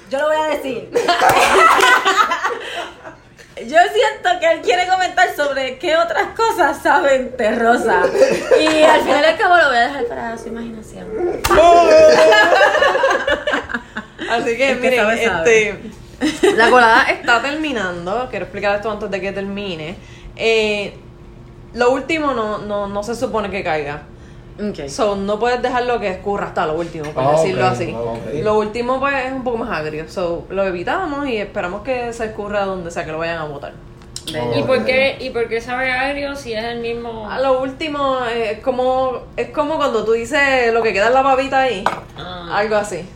[0.09, 0.91] yo lo voy a decir.
[3.57, 8.03] Yo siento que él quiere comentar sobre qué otras cosas saben terrosa.
[8.61, 11.07] Y al final al cabo lo voy a dejar para su imaginación.
[14.31, 15.81] Así que, El que miren, sabe, sabe.
[16.21, 18.27] este, la colada está terminando.
[18.31, 19.97] Quiero explicar esto antes de que termine.
[20.37, 20.95] Eh,
[21.75, 24.03] lo último no, no, no se supone que caiga.
[24.61, 24.89] Ok.
[24.89, 27.93] So, no puedes dejarlo que escurra hasta lo último, por Ah, decirlo así.
[27.93, 28.43] ok.
[28.43, 30.09] Lo último, pues, es un poco más agrio.
[30.09, 33.73] So, lo evitamos y esperamos que se escurra donde sea que lo vayan a botar.
[34.57, 37.29] ¿Y por qué, y por qué sabe agrio si es el mismo?
[37.31, 41.15] A lo último, eh, es como es como cuando tú dices lo que queda en
[41.15, 41.85] la babita ahí.
[42.17, 42.49] Ah.
[42.57, 43.07] Algo así.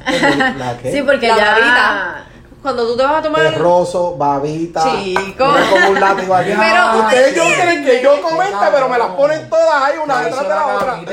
[0.59, 0.93] ¿La qué?
[0.93, 1.51] Sí, porque La ya.
[1.53, 2.26] babita.
[2.62, 3.42] Cuando tú te vas a tomar.
[3.42, 4.82] Terroso, babita.
[5.02, 5.46] Chico.
[5.70, 6.50] Como un látigo aquí.
[6.59, 10.42] Pero- ustedes yo creen que yo comente, pero me las ponen todas ahí una detrás
[10.42, 11.00] de la otra.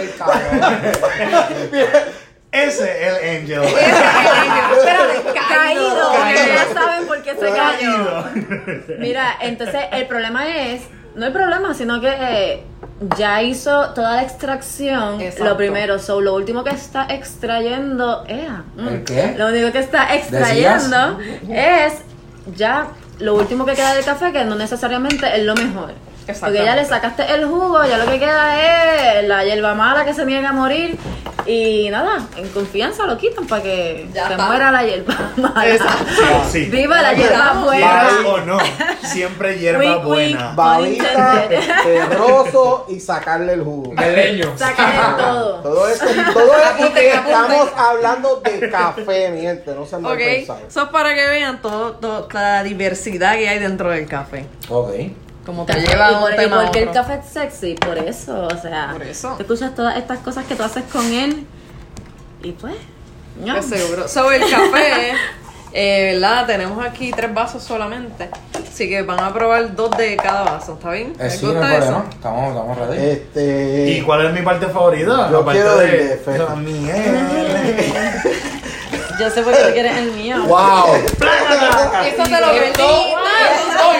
[2.51, 3.63] Ese es el angel.
[3.63, 6.33] Espérate, Caído, caído.
[6.33, 7.53] que ya saben por qué se cayó.
[7.57, 8.97] Caído.
[8.99, 10.83] Mira, entonces el problema es,
[11.15, 12.63] no el problema, sino que eh,
[13.17, 15.45] ya hizo toda la extracción, Exacto.
[15.45, 19.35] lo primero, so, lo último que está extrayendo, mm, ¿El qué?
[19.37, 21.19] Lo único que está extrayendo
[21.49, 21.93] es
[22.55, 22.87] ya
[23.19, 25.93] lo último que queda del café, que no necesariamente es lo mejor.
[26.39, 30.13] Porque ya le sacaste el jugo, ya lo que queda es la hierba mala que
[30.13, 30.97] se niega a morir.
[31.47, 34.47] Y nada, en confianza lo quitan para que Ya se está.
[34.47, 35.67] muera la hierba mala.
[35.69, 36.05] Exacto.
[36.51, 36.65] Sí.
[36.65, 38.09] Viva la hierba buena.
[38.26, 38.57] o no,
[39.03, 40.53] siempre hierba buena.
[40.55, 41.47] Babita,
[41.84, 43.93] terroso y sacarle el jugo.
[44.01, 44.53] El leño.
[44.57, 45.55] Sacan todo.
[45.61, 50.17] Todo esto, todo esto que estamos hablando de café, mi gente, no se me Ok,
[50.17, 50.59] pensado.
[50.67, 54.47] eso es para que vean todo, todo- la diversidad que hay dentro del café.
[54.69, 54.89] Ok.
[55.45, 57.01] Como te Y lleva de por, un y tema porque el otro.
[57.03, 59.33] café es sexy, por eso, o sea, Por eso.
[59.37, 61.45] te escuchas todas estas cosas que tú haces con él
[62.41, 62.75] y pues,
[63.43, 63.61] no.
[63.61, 64.07] Seguro.
[64.07, 65.13] Sobre el café,
[65.73, 66.45] eh, ¿verdad?
[66.47, 68.29] Tenemos aquí tres vasos solamente.
[68.67, 71.13] Así que van a probar dos de cada vaso, ¿está bien?
[71.19, 71.85] Eh, ¿Les sí, no gusta eso?
[71.85, 72.05] problema.
[72.11, 73.09] Estamos, estamos ready.
[73.09, 73.89] Este.
[73.91, 75.29] ¿Y cuál es mi parte favorita?
[75.31, 76.43] Yo Aparte quiero de, el de Feta.
[76.43, 76.55] la.
[79.19, 80.35] Yo sé por qué quieres el mío.
[80.45, 80.93] ¡Wow!
[80.95, 82.83] Eso te lo perdí.
[82.83, 83.95] ¡No,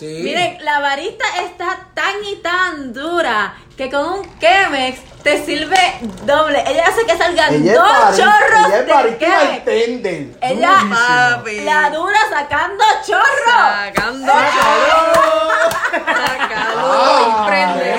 [0.00, 5.76] Miren, la barista está tan y tan dura que con un Chemex te sirve
[6.24, 6.62] doble.
[6.66, 10.36] Ella hace que salgan Ella es dos barista, chorros ella es de Chemex.
[10.42, 11.60] Ella, Papi.
[11.60, 13.72] la dura sacando chorros.
[13.86, 15.60] Sacando chorro.
[15.92, 17.94] Sacando y prende.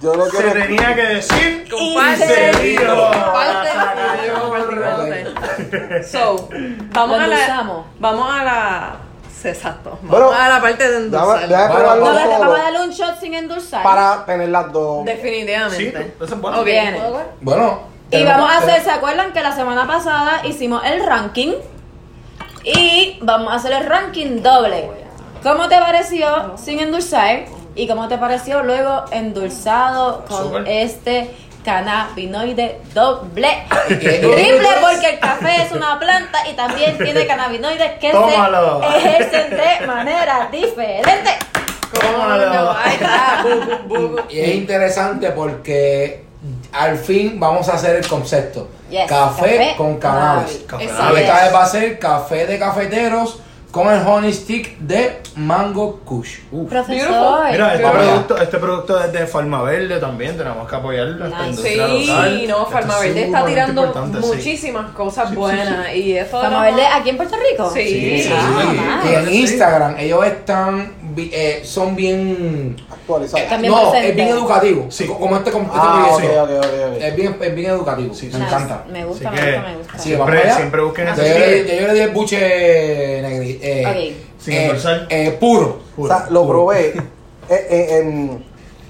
[0.00, 0.52] Yo no Se quiero.
[0.52, 2.26] tenía que decir Comparte.
[2.26, 2.96] se vino.
[2.96, 3.70] Comparte.
[4.22, 5.45] Y yo compartí con usted.
[6.10, 6.48] So,
[6.92, 7.82] vamos a la.
[7.98, 8.96] Vamos a la.
[9.42, 9.98] sí, Exacto.
[10.02, 11.26] Vamos Bueno, a la parte de endulzar.
[11.48, 13.82] Bueno, No, vamos a darle un shot sin endulzar.
[13.82, 15.04] para tener las dos.
[15.06, 16.14] Sí, Definitivamente.
[16.20, 16.58] eso es bueno.
[16.60, 16.64] Ok.
[16.64, 17.00] Viene.
[17.40, 17.80] Bueno.
[18.10, 21.54] Y vamos a hacer, ¿se acuerdan que la semana pasada hicimos el ranking?
[22.64, 24.90] Y vamos a hacer el ranking doble.
[25.42, 27.44] ¿Cómo te pareció sin endulzar?
[27.74, 31.30] ¿Y cómo te pareció luego endulzado con este
[31.66, 33.64] cannabinoide doble?
[33.88, 34.20] qué?
[34.20, 38.80] Triple porque el café es una planta y también tiene cannabinoides que Tómalo.
[38.80, 41.30] se ejercen de manera diferente.
[44.28, 46.24] Y es interesante porque
[46.72, 48.68] al fin vamos a hacer el concepto.
[48.90, 50.64] Yes, café, café con cannabis.
[50.66, 50.84] Café.
[50.84, 51.16] Exacto.
[51.16, 53.40] Esta vez va a ser café de cafeteros
[53.76, 56.38] con el honey stick de Mango Kush.
[56.66, 57.50] Profesor.
[57.50, 61.26] Mira, este producto, este producto es de Farma Verde también, tenemos que apoyarlo.
[61.28, 61.44] Nice.
[61.50, 62.38] industria local.
[62.40, 64.26] Sí, no, Farma es está tirando sí.
[64.26, 65.94] muchísimas cosas buenas.
[65.94, 67.70] Y eso de Vamos a los- verle aquí en Puerto Rico.
[67.74, 67.84] Sí.
[68.22, 69.10] Sí, Ah, sí.
[69.10, 69.40] Y en Sí.
[69.42, 70.92] Instagram ellos están,
[71.32, 72.76] eh, son bien...
[72.90, 73.44] Actualizado.
[73.48, 74.08] También no, presente.
[74.10, 74.86] es bien educativo.
[74.90, 75.06] Sí.
[75.06, 76.44] Como este, como este Ah, ok, video.
[76.44, 77.02] ok, ok, ok.
[77.02, 78.14] Es bien, es bien educativo.
[78.14, 78.84] Sí, me encanta.
[78.90, 79.98] Me gusta, me gusta, me gusta.
[79.98, 84.26] Siempre, siempre busquen ese yo, ya yo le di el buche negri, eh, Ok.
[84.42, 85.80] Sin eh, eh, puro.
[85.96, 87.02] O sea, lo probé eh,
[87.48, 88.44] eh, en.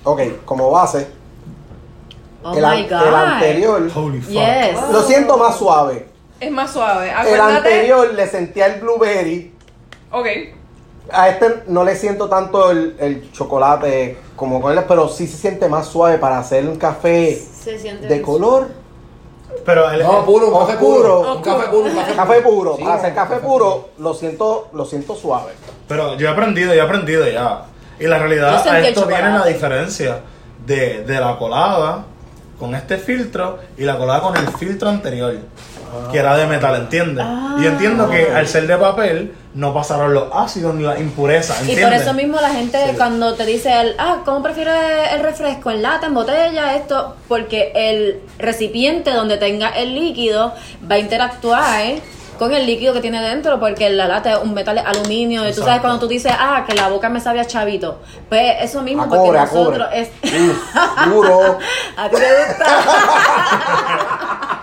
[0.04, 1.06] Ok, como base.
[2.42, 3.06] Oh el, my god.
[3.08, 3.90] el anterior.
[3.94, 4.32] Holy fuck.
[4.32, 4.78] Yes.
[4.92, 6.06] Lo siento más suave.
[6.38, 7.08] Es más suave.
[7.08, 7.56] El Acuérdate.
[7.56, 9.52] anterior le sentía el blueberry.
[10.10, 10.26] Ok.
[11.12, 15.36] A este no le siento tanto el, el chocolate como con él, pero sí se
[15.36, 18.68] siente más suave para hacer un café Se siente de color.
[19.64, 21.34] Pero el, No, puro, un café puro.
[21.36, 22.16] Un café puro, un café puro.
[22.16, 25.52] Café puro, Sí, para hacer café puro lo siento, lo siento suave.
[25.88, 27.62] Pero yo he aprendido, yo he aprendido ya.
[27.98, 29.52] Y la Yo realidad sentí a el esto viene la chocolate.
[29.54, 30.20] diferencia
[30.66, 32.04] de, de la colada
[32.58, 35.34] con este filtro y la colada con el filtro anterior,
[36.12, 37.24] que era de metal, ¿entiendes?
[37.26, 37.56] Ah.
[37.60, 41.76] Y entiendo que al ser de papel no pasaron los ácidos ni las impurezas, Y
[41.76, 44.74] por eso mismo la gente cuando te dice, el, ah, ¿cómo prefieres
[45.12, 45.70] el refresco?
[45.70, 46.76] ¿En lata, en botella?
[46.76, 50.52] Esto, porque el recipiente donde tenga el líquido
[50.90, 51.94] va a interactuar
[52.38, 55.42] con el líquido que tiene dentro, porque la lata es un metal aluminio.
[55.48, 55.82] Y tú sabes Exacto.
[55.82, 58.00] cuando tú dices, ah, que la boca me sabe a chavito.
[58.28, 60.00] Pues eso mismo, A porque cobre, a nosotros cobre.
[60.00, 60.10] es...
[60.22, 60.74] Uf,
[61.06, 61.58] duro.
[61.96, 62.66] ¿A ti te gusta?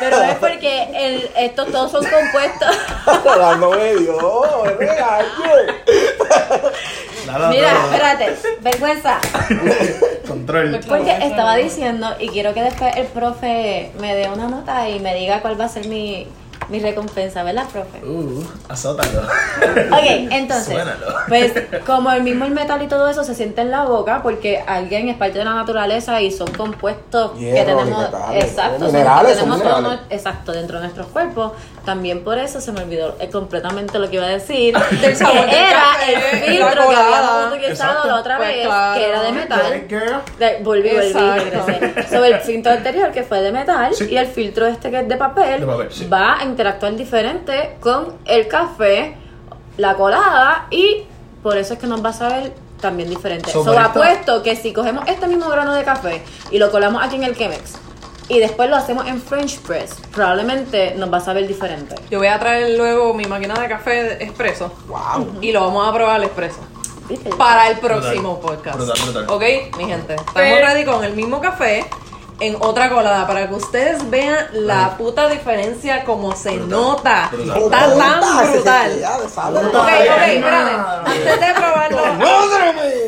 [0.00, 2.76] Pero es porque el, estos todos son compuestos.
[7.50, 9.18] Mira, espérate, vergüenza.
[10.26, 10.80] Control.
[10.88, 15.14] Porque estaba diciendo y quiero que después el profe me dé una nota y me
[15.14, 16.26] diga cuál va a ser mi,
[16.70, 18.04] mi recompensa, ¿verdad, profe?
[18.06, 19.22] Uh, azótalo.
[19.22, 21.06] Ok, entonces, Suénalo.
[21.28, 21.52] pues
[21.84, 25.08] como el mismo el metal y todo eso se siente en la boca porque alguien
[25.08, 28.86] es parte de la naturaleza y son compuestos que Hierro, tenemos, y metales, exacto, son-
[28.92, 30.00] minerales, tenemos son todo minerales.
[30.08, 31.52] no- exacto dentro de nuestros cuerpos.
[31.84, 35.46] También por eso se me olvidó eh, completamente lo que iba a decir, Del sabor
[35.46, 36.20] que del era café, el
[36.50, 39.00] filtro que habíamos utilizado la otra Pues vez, claro.
[39.00, 39.88] que era de metal.
[40.38, 41.12] De- volví, volví.
[42.10, 44.08] Sobre el filtro anterior que fue de metal Sí.
[44.10, 46.06] y el filtro este que es de papel, De papel, sí.
[46.06, 49.16] va a interactuar diferente con el café,
[49.78, 51.04] la colada y
[51.42, 53.50] por eso es que nos va a saber también diferente.
[53.50, 56.70] So, So, por esto- apuesto que si cogemos este mismo grano de café y lo
[56.70, 57.74] colamos aquí en el Chemex
[58.30, 61.94] y después lo hacemos en French press, probablemente nos va a saber diferente.
[62.10, 65.38] Yo voy a traer luego mi máquina de café expreso Wow.
[65.42, 66.60] y lo vamos a probar al expreso.
[67.08, 67.28] ¿Viste?
[67.30, 68.76] Para el próximo podcast.
[68.78, 69.26] Brutal, brutal.
[69.28, 69.42] Ok,
[69.76, 70.14] mi gente.
[70.14, 71.84] Estamos Pero- ready con el mismo café
[72.38, 77.28] en otra colada para que ustedes vean la puta diferencia como se Brutal, nota.
[77.32, 77.58] brutal.
[77.58, 78.90] Está Puta, tan brutal.
[79.66, 80.70] Ok, ok, espérate.
[81.10, 82.02] Antes de probarlo,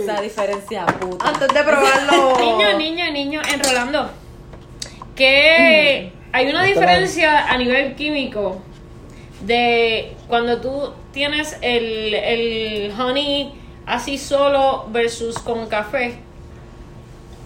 [0.03, 1.29] Esa diferencia puta.
[1.29, 2.37] antes de probarlo.
[2.39, 4.11] Niño, niño, niño, enrolando.
[5.17, 8.63] Que hay una diferencia a nivel químico
[9.43, 13.53] de cuando tú tienes el, el honey
[13.87, 16.19] así solo versus con café.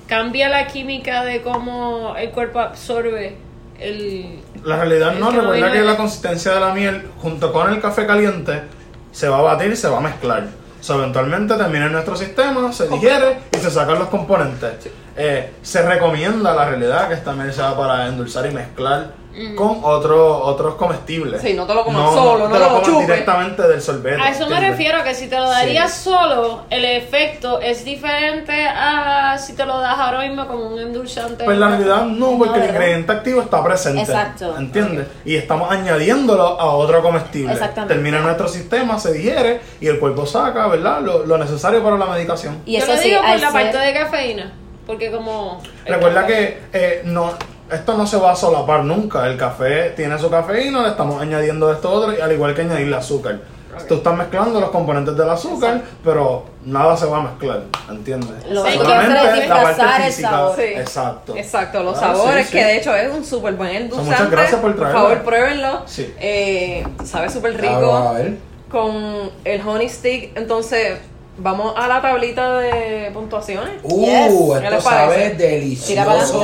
[0.07, 3.37] Cambia la química de cómo el cuerpo absorbe
[3.81, 4.41] el...
[4.63, 8.07] La realidad no, que recuerda que la consistencia de la miel junto con el café
[8.07, 8.63] caliente
[9.11, 10.49] se va a batir y se va a mezclar.
[10.87, 14.89] So, eventualmente termina en nuestro sistema, se digiere y se sacan los componentes.
[15.17, 19.11] Eh, se recomienda la realidad que miel sea para endulzar y mezclar
[19.55, 21.43] con otros otros comestibles.
[21.43, 24.21] Sí, no te lo comas solo, no te te lo lo comas directamente del sorbete.
[24.23, 29.37] A eso me refiero, que si te lo darías solo, el efecto es diferente a
[29.39, 31.45] si te lo das ahora mismo como un endulzante.
[31.45, 34.01] Pues la realidad no, porque el ingrediente activo está presente.
[34.03, 34.57] Exacto.
[34.59, 35.07] ¿Entiendes?
[35.25, 37.53] Y estamos añadiéndolo a otro comestible.
[37.53, 37.95] Exactamente.
[37.95, 41.01] Termina en nuestro sistema, se digiere y el cuerpo saca, ¿verdad?
[41.01, 42.63] Lo, lo necesario para la medicación.
[42.65, 44.53] Y Yo eso lo sí, digo por al la ser- parte de cafeína,
[44.87, 45.61] porque como...
[45.85, 47.33] Recuerda café- que eh, no,
[47.71, 49.27] esto no se va a solapar nunca.
[49.27, 52.97] El café tiene su cafeína, le estamos añadiendo esto otro, y al igual que añadirle
[52.97, 53.41] azúcar.
[53.89, 57.61] Tú estás mezclando los componentes del azúcar, pero nada se va a mezclar,
[57.91, 58.31] ¿entiendes?
[58.49, 60.57] Lo hay que Solamente la parte disfrazar el sabor.
[60.57, 60.63] Sí.
[60.63, 61.37] Exacto.
[61.37, 62.65] Exacto, los Ah, sabores, sí, que sí.
[62.65, 64.11] de hecho es un súper buen endulzante.
[64.13, 64.99] muchas gracias por traerlo.
[64.99, 65.83] favor, pruébenlo.
[65.85, 66.15] Sí.
[66.19, 67.79] Eh, sabe súper rico.
[67.79, 68.37] Claro, a ver.
[68.71, 70.97] Con el honey stick, entonces
[71.37, 73.75] vamos a la tablita de puntuaciones.
[73.83, 74.61] Uh, Yes.
[74.61, 76.43] ¿Qué esto sabe delicioso.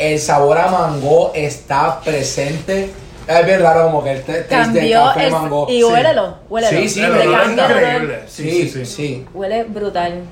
[0.00, 2.90] El sabor a mango está presente.
[3.28, 5.66] Es bien raro como que el te- taste de Cambió café el, mango.
[5.68, 5.84] y Sí.
[5.84, 6.78] huélelo, huélelo.
[6.82, 7.50] Sí, sí, el olor.
[7.52, 8.22] increíble.
[8.26, 8.86] Sí, sí, sí.
[8.86, 9.26] sí.
[9.34, 10.22] Huele brutal.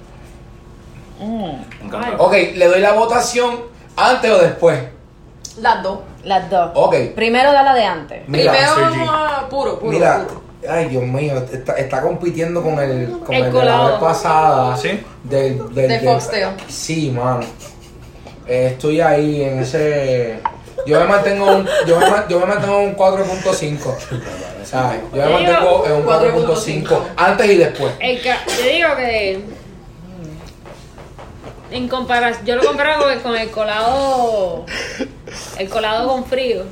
[1.21, 2.17] Encanta.
[2.19, 3.61] Ok, le doy la votación
[3.97, 4.81] antes o después.
[5.61, 5.99] Las dos.
[6.25, 6.71] Las dos.
[6.75, 6.95] Ok.
[7.15, 8.23] Primero da la de antes.
[8.29, 9.93] Mira, Primero vamos a puro, puro.
[9.93, 10.43] Mira, puro.
[10.71, 14.77] ay Dios mío, está, está compitiendo con el, con El el, de la vez pasada.
[14.77, 15.03] ¿Sí?
[15.25, 16.49] Del, del, De Foxtail.
[16.69, 17.41] Sí, mano.
[18.49, 20.41] Eh, estoy ahí en ese.
[20.87, 23.95] Yo me mantengo un, yo me, yo me mantengo en un 4.5.
[24.65, 25.01] ¿Sabes?
[25.13, 27.01] Yo me mantengo en un 4.5 4.5.
[27.17, 27.93] antes y después.
[28.01, 29.41] El ca- yo digo que
[31.71, 34.65] en comparación, yo lo comparo con el, con el colado,
[35.59, 36.65] el colado con frío.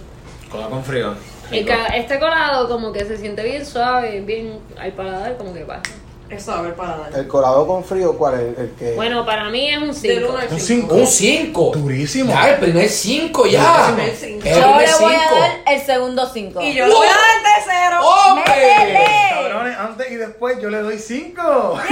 [0.51, 1.15] Cola con frío.
[1.51, 5.61] El ca- este colado como que se siente bien suave, bien al paladar, como que
[5.61, 5.83] pasa.
[6.29, 7.15] Eso, a ver, para dar.
[7.17, 8.59] El colado con frío, ¿cuál es?
[8.59, 8.95] El que.
[8.95, 10.29] Bueno, para mí es un Del 5.
[10.29, 10.95] uno al Un cinco.
[10.95, 10.95] 5.
[10.95, 11.73] Un 5.
[11.77, 12.33] Durísimo.
[12.33, 13.89] Ya, el primer 5 ya.
[13.89, 14.47] El primer cinco.
[14.47, 16.61] El Yo primer le voy a dar el segundo 5.
[16.63, 18.01] Y yo le voy a dar tercero.
[18.09, 19.05] ¡Hombre!
[19.31, 21.79] Cabrones, antes y después yo le doy 5.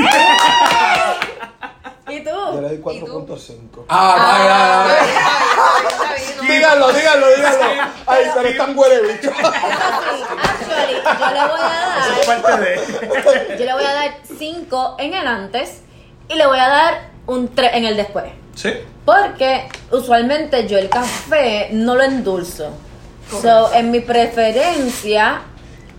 [2.09, 2.31] ¿Y tú?
[2.31, 3.85] doy ¿Y 4.5.
[3.89, 4.89] Ah, Ah,
[6.49, 7.65] Díganlo, díganlo, díganlo.
[8.07, 9.31] Ay, pero es tan huele bicho.
[9.31, 13.59] Actually, yo le voy a Eso es dar, parte de.
[13.59, 15.83] yo le voy a dar 5 en el antes
[16.29, 18.25] y le voy a dar un 3 en el después.
[18.55, 18.73] Sí.
[19.05, 22.71] Porque usualmente yo el café no lo endulzo.
[23.43, 25.41] So, en mi preferencia,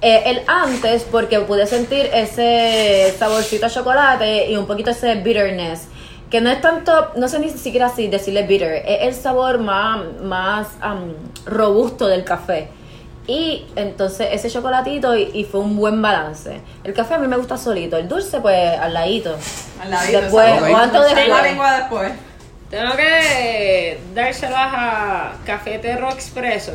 [0.02, 5.88] eh, el antes, porque pude sentir ese saborcito a chocolate y un poquito ese bitterness.
[6.30, 10.00] Que no es tanto, no sé ni siquiera así decirle bitter, es el sabor más,
[10.22, 11.14] más am,
[11.46, 12.68] robusto del café.
[13.28, 16.62] Y entonces ese chocolatito y, y fue un buen balance.
[16.84, 19.36] El café a mí me gusta solito, el dulce pues al ladito.
[19.82, 20.74] Al ladito, Después, exacto.
[20.74, 21.44] o antes o Tengo la después.
[21.44, 22.12] lengua después.
[22.70, 26.74] Tengo que dárselas a Cafetero Expreso.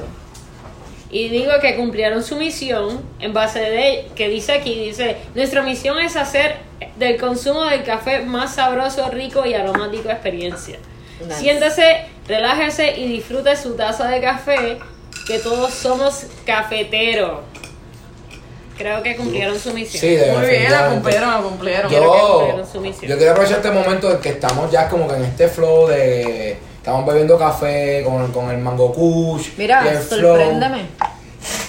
[1.13, 5.99] Y digo que cumplieron su misión en base de que dice aquí, dice, nuestra misión
[5.99, 6.57] es hacer
[6.97, 10.79] del consumo del café más sabroso, rico y aromático experiencia.
[11.27, 11.41] Nice.
[11.41, 14.79] Siéntese, relájese y disfrute su taza de café,
[15.27, 17.41] que todos somos cafeteros.
[18.79, 20.01] Creo que cumplieron su misión.
[20.01, 21.89] Sí, de- Muy bien, la cumplieron, la cumplieron.
[21.91, 23.11] Quiero que Yo, cumplieron su misión.
[23.11, 26.57] yo quiero aprovechar este momento en que estamos ya como que en este flow de...
[26.81, 29.49] Estamos bebiendo café con, con el mango kush.
[29.49, 30.37] y Mira, el flow.
[30.37, 30.87] sorpréndeme.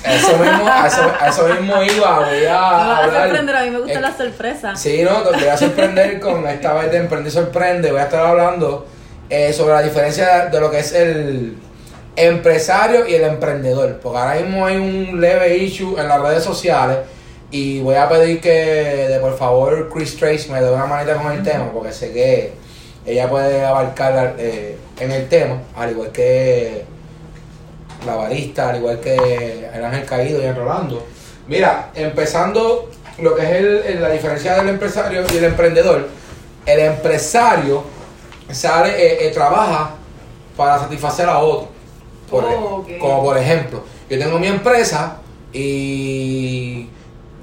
[0.04, 3.22] Eso mismo, a eso, a eso mismo iba, voy a Me vas a hablar.
[3.28, 4.76] sorprender, a mí me gusta Eh, la sorpresa.
[4.76, 7.92] Sí, no, te voy a sorprender con esta vez de Emprende Sorprende.
[7.92, 8.86] Voy a estar hablando
[9.30, 11.56] eh, sobre la diferencia de lo que es el
[12.16, 14.00] empresario y el emprendedor.
[14.02, 16.98] Porque ahora mismo hay un leve issue en las redes sociales.
[17.52, 18.50] Y voy a pedir que
[19.10, 21.70] de por favor Chris Trace me dé una manita con el tema.
[21.72, 22.54] Porque sé que
[23.06, 25.58] ella puede abarcar eh, en el tema.
[25.76, 26.86] Al igual que
[28.06, 31.06] la barista, al igual que el Ángel Caído y el Rolando.
[31.48, 32.90] Mira, empezando
[33.20, 36.08] lo que es el- el- la diferencia del empresario y el emprendedor.
[36.66, 37.84] El empresario
[38.52, 39.92] sale, eh, eh, trabaja
[40.56, 41.70] para satisfacer a otro.
[42.30, 42.86] Por- Oh.
[43.00, 45.18] Como por ejemplo, yo tengo mi empresa
[45.52, 46.88] y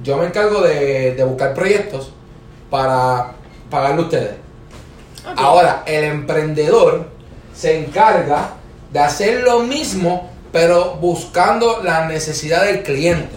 [0.02, 2.12] yo me encargo de, de buscar proyectos
[2.70, 3.32] para
[3.70, 4.34] pagarle a ustedes.
[5.36, 7.06] Ahora, el emprendedor
[7.59, 8.50] se encarga
[8.92, 13.36] de hacer lo mismo, pero buscando la necesidad del cliente,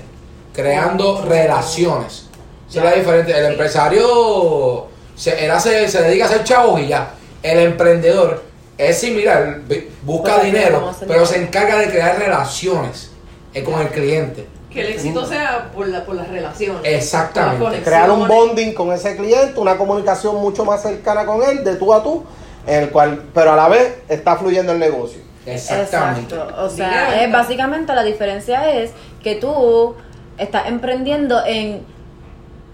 [0.53, 2.27] creando relaciones.
[2.69, 3.37] Esa es la diferencia.
[3.39, 7.15] El empresario se, él hace, se dedica a hacer chavos y ya.
[7.41, 8.43] El emprendedor
[8.77, 9.61] es similar,
[10.03, 13.09] busca Pues, dinero, pero se encarga de crear relaciones
[13.55, 14.47] eh, con el cliente.
[14.69, 16.81] Que el éxito sea por, la, por las relaciones.
[16.83, 17.81] Exactamente.
[17.81, 21.91] Crear un bonding con ese cliente, una comunicación mucho más cercana con él, de tú
[21.91, 22.23] a tú,
[22.67, 25.21] en el cual, pero a la vez está fluyendo el negocio.
[25.45, 26.35] Exactamente.
[26.35, 26.63] Exacto.
[26.63, 28.91] O sea, es, básicamente la diferencia es
[29.23, 29.95] que tú
[30.37, 31.83] estás emprendiendo en,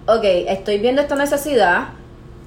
[0.05, 1.89] ok, estoy viendo esta necesidad,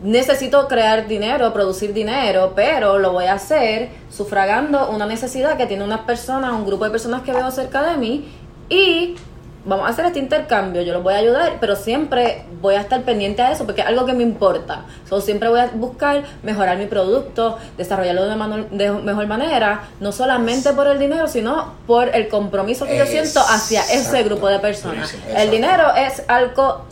[0.02, 5.84] necesito crear dinero, producir dinero, pero lo voy a hacer sufragando una necesidad que tiene
[5.84, 8.32] una persona, un grupo de personas que veo cerca de mí
[8.68, 9.16] y
[9.64, 13.02] vamos a hacer este intercambio, yo los voy a ayudar, pero siempre voy a estar
[13.02, 14.84] pendiente a eso porque es algo que me importa.
[15.08, 20.12] So, siempre voy a buscar mejorar mi producto, desarrollarlo de, mano- de mejor manera, no
[20.12, 24.58] solamente por el dinero, sino por el compromiso que yo siento hacia ese grupo de
[24.60, 25.14] personas.
[25.36, 26.84] El dinero es algo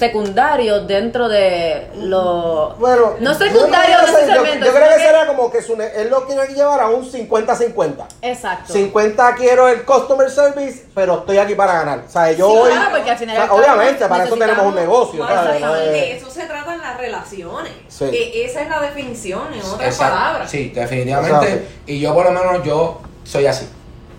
[0.00, 2.74] secundario dentro de lo...
[2.78, 5.74] Bueno, no yo secundario creo que- yo, yo creo sino que sería como que su
[5.80, 8.06] él lo quiere llevar a un 50-50.
[8.22, 8.72] Exacto.
[8.72, 12.04] 50 quiero el customer service, pero estoy aquí para ganar.
[12.08, 12.70] O sea, yo Sí, voy.
[12.72, 15.28] claro, porque al final o sea, y al cabo obviamente, para eso tenemos un negocio.
[15.28, 17.72] Eso se trata en las relaciones.
[17.88, 18.04] Sí.
[18.06, 20.14] E- esa es la definición, en otras Exacto.
[20.16, 20.50] palabras.
[20.50, 21.46] Sí, definitivamente.
[21.46, 21.68] Exacto.
[21.86, 23.68] Y yo por lo menos yo soy así.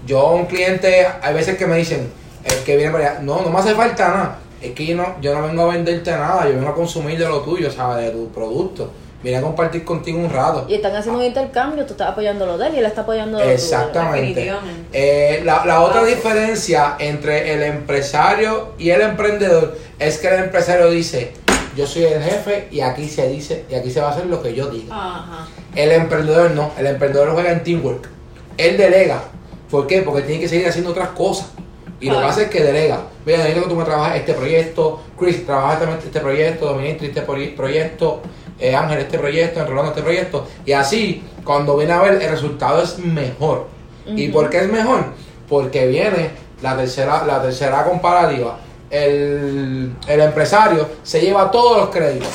[0.06, 2.12] Yo un cliente, hay veces que me dicen,
[2.44, 4.38] el que viene para allá, no, no me hace falta nada.
[4.62, 7.28] Es que yo no, yo no vengo a venderte nada, yo vengo a consumir de
[7.28, 8.06] lo tuyo, ¿sabes?
[8.06, 8.92] De tu producto.
[9.24, 10.66] Vine a compartir contigo un rato.
[10.68, 13.38] Y están haciendo un intercambio, tú estás apoyando lo de él y él está apoyando
[13.38, 13.44] lo.
[13.46, 14.28] Exactamente.
[14.30, 14.88] Definitivamente.
[14.94, 20.44] Eh, la, la otra Ah, diferencia entre el empresario y el emprendedor es que el
[20.46, 21.34] empresario dice,
[21.78, 24.42] yo soy el jefe y aquí se dice, y aquí se va a hacer lo
[24.42, 24.96] que yo diga.
[24.96, 25.48] Ajá.
[25.76, 28.10] El emprendedor no, el emprendedor juega en teamwork.
[28.58, 29.22] Él delega.
[29.70, 30.02] ¿Por qué?
[30.02, 31.48] Porque tiene que seguir haciendo otras cosas.
[32.02, 33.00] Y lo que hace es que delega.
[33.26, 37.26] Mira, necesito que tú me trabajes este proyecto, Chris, trabaja también este proyecto, Dominitri este
[37.26, 38.22] proye- proyecto,
[38.60, 40.48] eh, Ángel este proyecto, Rolando este proyecto.
[40.66, 43.68] Y así, cuando viene a ver, el resultado es mejor.
[44.08, 45.06] ¿Y por qué es mejor?
[45.48, 46.32] Porque viene
[46.64, 48.58] la tercera, la tercera comparativa.
[48.90, 52.30] El, el empresario se lleva todos los créditos.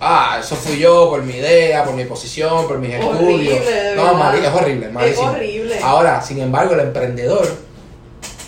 [0.00, 3.96] Ah, eso fui yo por mi idea, por mi posición, por mis Horrible, estudios.
[3.96, 5.30] No, mari- es horrible, es malísimo.
[5.30, 5.78] horrible.
[5.82, 7.46] Ahora, sin embargo, el emprendedor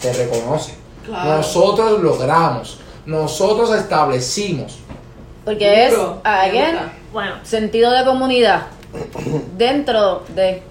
[0.04, 0.74] te reconoce.
[1.06, 1.36] Claro.
[1.36, 4.78] Nosotros logramos, nosotros establecimos
[5.44, 5.94] Porque es,
[6.24, 6.78] again.
[7.12, 8.66] Bueno, sentido de comunidad.
[9.56, 10.62] Dentro de.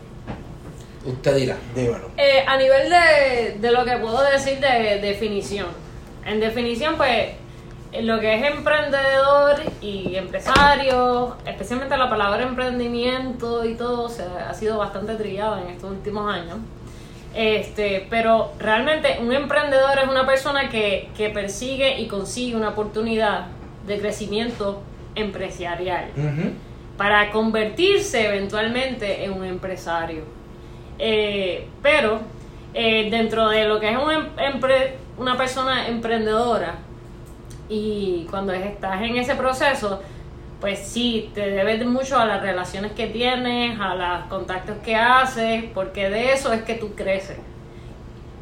[1.05, 1.57] Usted dirá.
[1.75, 2.09] Dímelo.
[2.17, 5.67] eh, a nivel de, de lo que puedo decir de definición.
[6.25, 7.33] En definición, pues,
[8.01, 14.53] lo que es emprendedor y empresario, especialmente la palabra emprendimiento y todo, se ha, ha
[14.53, 16.57] sido bastante trillada en estos últimos años.
[17.35, 23.47] Este, pero realmente un emprendedor es una persona que, que persigue y consigue una oportunidad
[23.87, 24.81] de crecimiento
[25.15, 26.05] empresarial
[26.97, 30.23] para convertirse eventualmente en un empresario.
[30.99, 32.19] Eh, pero
[32.75, 36.75] eh, dentro de lo que es un em- empre- una persona emprendedora
[37.67, 40.01] y cuando estás en ese proceso,
[40.63, 45.65] pues sí, te debes mucho a las relaciones que tienes, a los contactos que haces,
[45.73, 47.37] porque de eso es que tú creces.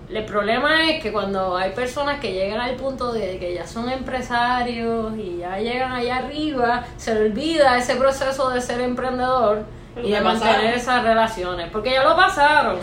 [0.07, 3.89] El problema es que cuando hay personas que llegan al punto de que ya son
[3.89, 9.65] empresarios y ya llegan allá arriba, se le olvida ese proceso de ser emprendedor
[10.03, 12.77] y de mantener esas relaciones, porque ya lo pasaron.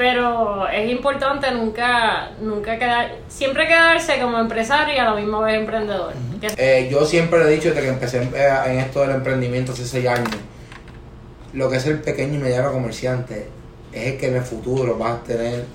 [0.00, 5.60] Pero es importante nunca, nunca quedar, siempre quedarse como empresario y a la misma vez
[5.60, 6.14] emprendedor.
[6.56, 9.84] Eh, yo siempre he dicho desde que empecé en, eh, en esto del emprendimiento hace
[9.84, 10.30] seis años,
[11.52, 13.48] lo que es el pequeño y mediano comerciante
[13.92, 15.66] es el que en el futuro va a tener,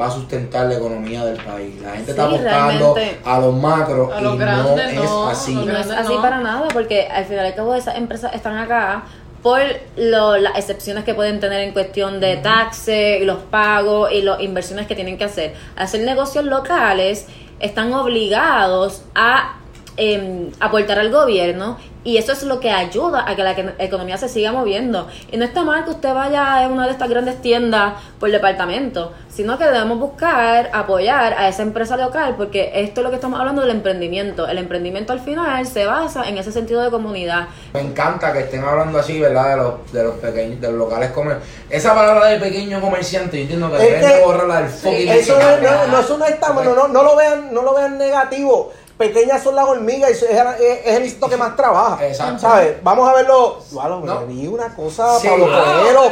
[0.00, 1.78] va a sustentar la economía del país.
[1.82, 2.94] La gente está apostando
[3.26, 5.52] a los macros A y no es así.
[5.52, 6.22] Y no es así no.
[6.22, 9.04] para nada, porque al final y al cabo esas empresas están acá
[9.46, 9.60] por
[9.96, 14.40] lo- las excepciones que pueden tener en cuestión de taxes y los pagos y las
[14.40, 15.54] inversiones que tienen que hacer.
[15.76, 17.28] Al hacer negocios locales,
[17.60, 19.60] están obligados a
[19.96, 24.28] em, aportar al gobierno y eso es lo que ayuda a que la economía se
[24.28, 25.08] siga moviendo.
[25.32, 29.12] Y no está mal que usted vaya a una de estas grandes tiendas por departamento,
[29.28, 33.40] sino que debemos buscar apoyar a esa empresa local porque esto es lo que estamos
[33.40, 34.46] hablando del emprendimiento.
[34.46, 37.48] El emprendimiento al final se basa en ese sentido de comunidad.
[37.74, 39.50] Me encanta que estén hablando así, ¿verdad?
[39.50, 41.38] De los, de los pequeños, de los locales comer.
[41.68, 45.86] Esa palabra de pequeño comerciante, yo entiendo que deben borrarla del fucking Eso no, no,
[45.88, 48.72] no, eso no está, no, no, no lo vean, no lo vean negativo.
[48.98, 52.06] Pequeñas son las hormigas y es, es- es el insecto que más trabaja.
[52.06, 52.38] Exacto.
[52.38, 52.82] ¿Sabes?
[52.82, 53.58] Vamos a verlo.
[54.02, 54.26] No.
[54.26, 55.28] di una cosa, Sí.
[55.28, 56.10] Pablo Ah, Coelho.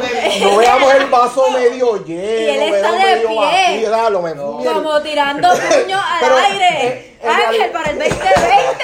[0.51, 2.63] No veamos el vaso medio lleno.
[2.63, 3.37] él está veo de medio pie.
[3.37, 4.59] vacío, dalo, me No.
[4.63, 6.67] Como tirando puños al Pero, aire.
[6.87, 8.83] eh, Ángel realidad- para el 2020.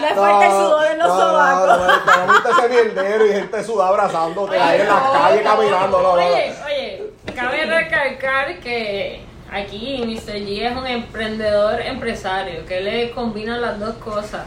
[0.00, 1.66] Le falta el sudor en los no, sobacos.
[1.66, 5.42] No, no, no, no, no, ese mierdero y gente sudada abrazándote ahí en las calles
[5.42, 6.02] caminando.
[6.02, 6.22] No, no, no.
[6.24, 10.34] Oye, oye, cabe recalcar que aquí Mr.
[10.38, 14.42] G es un emprendedor empresario, que le combina las dos cosas.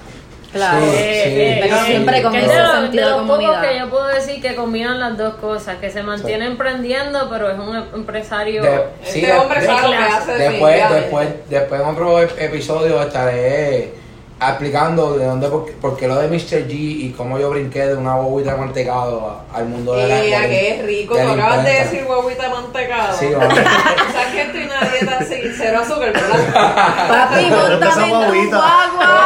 [0.51, 0.79] Claro.
[0.79, 3.61] Sí, Eh, pero eh, siempre con que es ese lo- sentido de comunidad.
[3.69, 7.59] que yo puedo decir que combinan las dos cosas, que se mantiene emprendiendo, pero es
[7.59, 8.63] un em- empresario.
[8.63, 12.21] De- Este sí, de- hombre de- sabe lo que hace Después, después, después en otro
[12.21, 13.93] ep- episodio estaré
[14.39, 16.67] explicando de dónde, por, qué- por qué lo de Mr.
[16.67, 20.47] G y cómo yo brinqué de una bobita de mantecado a- al mundo de la
[20.47, 23.17] que es rico, tú acabas de decir huevita de mantecado.
[23.17, 23.53] Sí, vamos.
[23.55, 26.29] ¿Sabes que estoy en una dieta sin cero azúcar, verdad?
[27.29, 28.57] Papi, Pero montame tu guaguita.
[28.57, 29.23] guagua.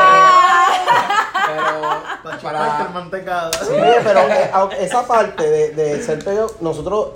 [1.47, 1.81] Pero
[2.23, 3.51] Para chuparte mantecada.
[3.69, 4.19] Oye, pero
[4.53, 7.09] aunque esa parte de, de ser pequeño, nosotros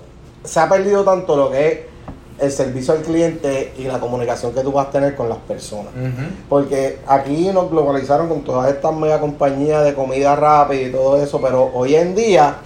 [0.44, 1.80] se ha perdido tanto lo que es
[2.38, 5.94] el servicio al cliente y la comunicación que tú vas a tener con las personas.
[6.50, 11.40] Porque aquí nos globalizaron con todas estas mega compañías de comida rápida y todo eso,
[11.42, 12.58] pero hoy en día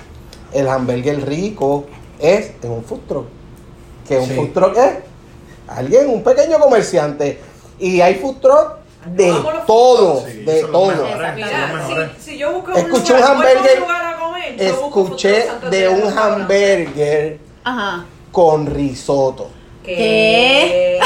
[0.54, 1.86] el hamburger rico
[2.20, 3.26] es en un food truck.
[4.08, 4.34] Que un Sí.
[4.36, 4.92] food truck es
[5.68, 7.40] alguien, un pequeño comerciante.
[7.78, 8.72] Y hay food truck
[9.06, 9.32] de
[9.68, 10.88] todo, de todo.
[10.88, 11.36] mejores.
[11.36, 12.10] Mira, Son los mejores.
[12.20, 15.88] si, si yo busco Escuché un lugar, hamburger, lugar a comer, yo busco Escuché de
[15.90, 18.06] un hamburger Ajá.
[18.32, 19.52] con risotto.
[19.84, 21.00] ¿Qué?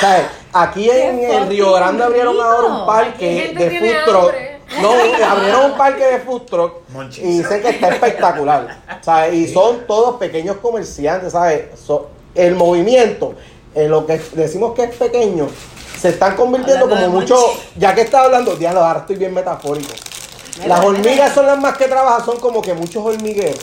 [0.00, 0.26] ¿Sabes?
[0.52, 4.34] Aquí en ¡Qué el Río Grande abrieron ahora un parque de food truck.
[4.82, 4.90] No,
[5.26, 6.72] abrieron un parque de food truck
[7.22, 8.78] y sé que está espectacular.
[9.00, 9.34] ¿sabes?
[9.34, 11.78] Y son todos pequeños comerciantes, ¿sabes?
[11.86, 13.34] So- el movimiento,
[13.74, 15.48] en lo que decimos que es pequeño,
[16.00, 17.62] se están convirtiendo Hablando como de mucho, monchis.
[17.76, 19.92] ya que está hablando, diablo, ahora estoy bien metafórico.
[20.66, 23.58] Las hormigas son las más que trabajan, son como que muchos hormigueros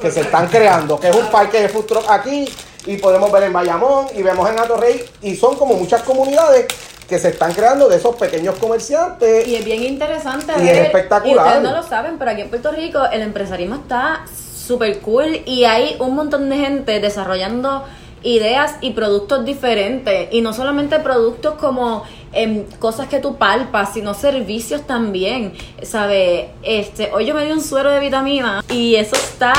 [0.00, 2.48] que se están creando, que es un parque de food truck aquí
[2.88, 6.66] y podemos ver en Bayamón y vemos en Atorrey y son como muchas comunidades
[7.06, 9.46] que se están creando de esos pequeños comerciantes.
[9.46, 11.46] Y es bien interesante Y ver, es espectacular.
[11.46, 14.24] Y ustedes no lo saben, pero aquí en Puerto Rico el empresarismo está
[14.66, 17.84] súper cool y hay un montón de gente desarrollando
[18.22, 20.28] ideas y productos diferentes.
[20.32, 25.52] Y no solamente productos como em, cosas que tú palpas, sino servicios también.
[25.82, 26.46] ¿Sabes?
[26.62, 29.52] Este, hoy yo me di un suero de vitamina y eso está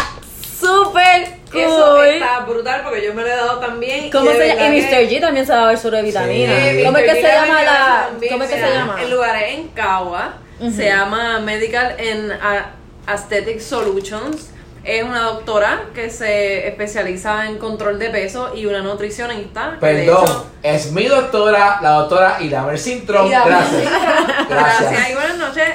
[0.59, 1.38] súper.
[1.53, 4.09] Eso está brutal porque yo me lo he dado también.
[4.11, 4.75] ¿Cómo de se llama?
[4.75, 5.09] Y que- Mr.
[5.09, 6.53] G también se va a suero de vitamina.
[6.55, 8.07] Sí, ¿Cómo es que G se llama la.?
[8.09, 9.01] también, ¿Cómo es que se llama?
[9.01, 10.33] El lugar es en Cagua.
[10.75, 12.33] Se llama Medical and
[13.07, 14.49] Aesthetic Solutions.
[14.83, 19.77] Es una doctora que se especializa en control de peso y una nutricionista.
[19.79, 23.27] Perdón, hecho- es mi doctora, la doctora Idamer Sintron.
[23.27, 23.71] Y Gracias.
[23.83, 25.09] Gracias Gracias.
[25.09, 25.65] y buenas noches.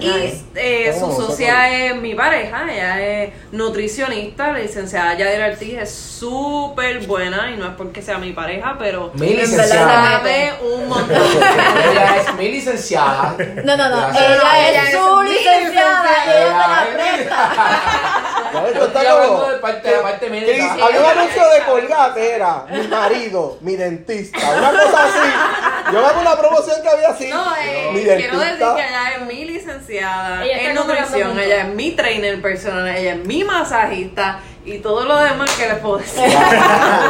[0.00, 5.94] Y eh, su socia es mi pareja, ella es nutricionista, la licenciada Yadira Ortiz, es
[5.94, 10.18] súper buena y no es porque sea mi pareja, pero Mi en licenciada.
[10.18, 11.16] sabe un montón.
[11.92, 13.36] Ella es mi licenciada.
[13.64, 14.08] No, no, no.
[14.10, 15.60] Ella, Ella es es su licenciada.
[15.60, 16.24] licenciada.
[16.24, 18.54] Ella te la Ella es mi- presta.
[18.54, 20.72] De parte, de parte médica.
[20.74, 25.92] había un anuncio de Colgate, era mi marido, mi dentista, una cosa así.
[25.92, 27.28] Yo me acuerdo una promoción que había así.
[27.28, 28.74] No, eh, mi quiero decir dentista.
[28.76, 33.12] que ella es mi licenciada Ella está en nutrición, ella es mi trainer personal, ella
[33.14, 36.22] es mi masajista y todo lo demás que les puedo decir.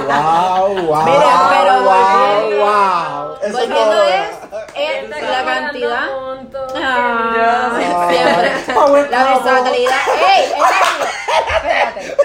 [0.07, 3.35] Wow, wow, Mira, pero wow, volviendo- wow.
[3.37, 4.31] Eso es Volviendo es,
[4.75, 6.09] es Está la cantidad.
[6.77, 8.07] Ah, Ah.
[8.11, 8.75] siempre.
[8.75, 9.51] Power La couple.
[9.53, 10.01] versatilidad.
[10.35, 10.45] ¡Ey!
[11.57, 12.17] Espérate.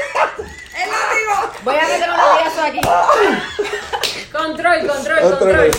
[1.63, 2.81] Voy a meter un latigazo aquí.
[4.31, 5.71] Control, control, control.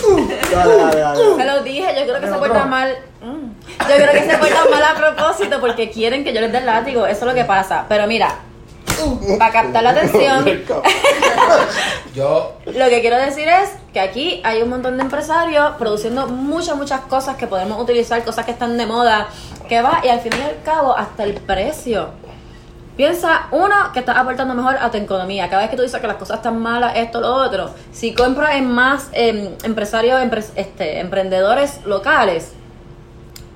[0.51, 1.35] Dale, dale, dale.
[1.35, 2.97] Se lo dije, yo creo que se portan mal.
[3.21, 3.51] Mm.
[3.79, 6.65] Yo creo que se portan mal a propósito porque quieren que yo les dé el
[6.65, 7.05] látigo.
[7.05, 7.85] Eso es lo que pasa.
[7.87, 8.35] Pero mira,
[9.39, 10.45] para captar la atención,
[12.15, 16.75] Yo, lo que quiero decir es que aquí hay un montón de empresarios produciendo muchas,
[16.75, 19.29] muchas cosas que podemos utilizar, cosas que están de moda,
[19.69, 22.09] que va y al fin y al cabo hasta el precio.
[22.97, 25.49] Piensa, uno, que estás aportando mejor a tu economía.
[25.49, 27.69] Cada vez que tú dices que las cosas están malas, esto, lo otro.
[27.91, 32.53] Si compras en más em, empresarios, empre- este, emprendedores locales,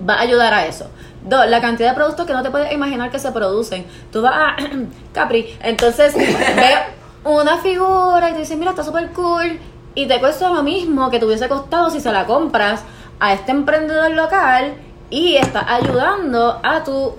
[0.07, 0.89] va a ayudar a eso.
[1.23, 3.85] Dos, la cantidad de productos que no te puedes imaginar que se producen.
[4.11, 4.55] Tú vas a
[5.13, 6.79] Capri, entonces ves
[7.23, 9.59] una figura y te dices, mira, está súper cool.
[9.95, 12.83] Y te cuesta lo mismo que te hubiese costado si se la compras
[13.19, 14.73] a este emprendedor local
[15.09, 17.15] y estás ayudando a tu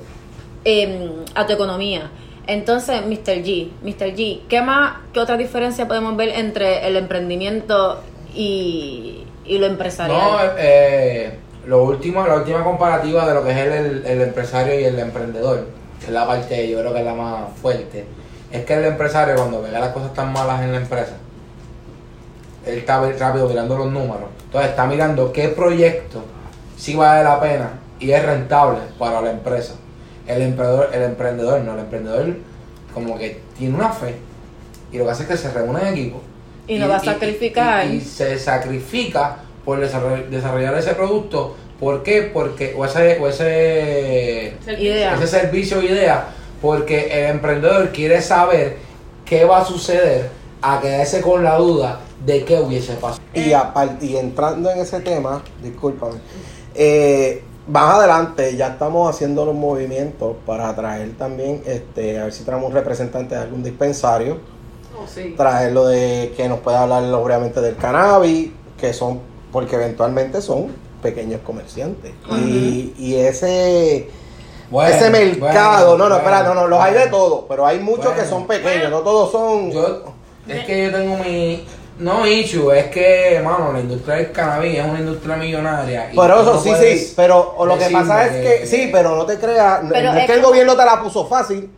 [0.66, 2.10] em, a tu economía.
[2.48, 3.42] Entonces, Mr.
[3.44, 4.14] G, Mr.
[4.14, 8.00] G, ¿qué más, qué otra diferencia podemos ver entre el emprendimiento
[8.34, 10.18] y, y lo empresarial?
[10.20, 14.98] no, eh, lo último, la última comparativa de lo que es el, empresario y el
[14.98, 15.66] emprendedor,
[16.00, 18.04] que es la parte, yo creo que es la más fuerte,
[18.50, 21.14] es que el empresario cuando ve las cosas están malas en la empresa,
[22.64, 26.22] él está rápido mirando los números, entonces está mirando qué proyecto
[26.76, 29.74] sí vale la pena y es rentable para la empresa.
[30.26, 32.34] El emprendedor, el emprendedor no, el emprendedor
[32.94, 34.14] como que tiene una fe
[34.92, 36.20] y lo que hace es que se reúne en equipo
[36.66, 37.86] Y lo va a sacrificar.
[37.86, 41.56] y, y se sacrifica por desarroll- desarrollar ese producto.
[41.78, 42.22] ¿Por qué?
[42.32, 45.14] Porque, o ese, o ese, Idea.
[45.14, 46.28] ese servicio o idea,
[46.62, 48.76] porque el emprendedor quiere saber
[49.26, 50.30] qué va a suceder
[50.62, 53.20] a quedarse con la duda de qué hubiese pasado.
[53.34, 56.14] Y, apar- y entrando en ese tema, discúlpame,
[56.74, 62.44] eh, más adelante ya estamos haciendo los movimientos para traer también, este, a ver si
[62.44, 64.38] traemos un representante de algún dispensario,
[64.98, 65.34] Oh, sí.
[65.36, 68.50] traerlo de que nos pueda hablar obviamente del cannabis,
[68.80, 69.20] que son,
[69.52, 70.68] porque eventualmente son
[71.02, 72.12] pequeños comerciantes.
[72.30, 74.08] y, y ese
[74.70, 77.78] Bueno, ese mercado, bueno, no, no, espera, no, no, los hay de todo, pero hay
[77.78, 79.70] muchos que son pequeños, no todos son...
[79.70, 80.04] Yo,
[80.48, 81.64] es que yo tengo mi.
[81.98, 86.12] No issue, es que, mano, la industria del cannabis es una industria millonaria.
[86.12, 89.16] y Pero eso no sí, sí, pero o lo que pasa es que, sí, pero
[89.16, 91.70] no te creas, no es es que el como- gobierno te la puso fácil,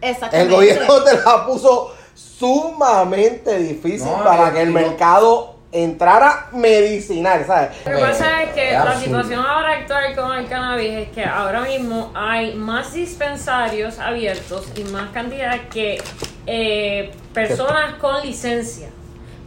[0.00, 0.54] el Exactamente.
[0.54, 7.44] gobierno te la puso sumamente difícil No, para es que el no- mercado entrara medicinal,
[7.46, 7.70] ¿sabes?
[7.84, 9.04] Lo que pasa es que Es la absurdo.
[9.04, 14.84] situación ahora actual con el cannabis es que ahora mismo hay más dispensarios abiertos y
[14.84, 16.00] más cantidad que
[16.46, 18.88] eh, personas con licencia.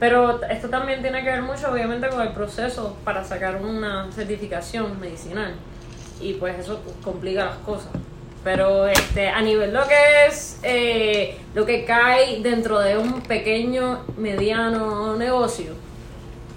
[0.01, 4.99] Pero esto también tiene que ver mucho, obviamente, con el proceso para sacar una certificación
[4.99, 5.53] medicinal.
[6.19, 7.91] Y pues eso complica las cosas.
[8.43, 13.99] Pero este, a nivel lo que es eh, lo que cae dentro de un pequeño,
[14.17, 15.73] mediano negocio,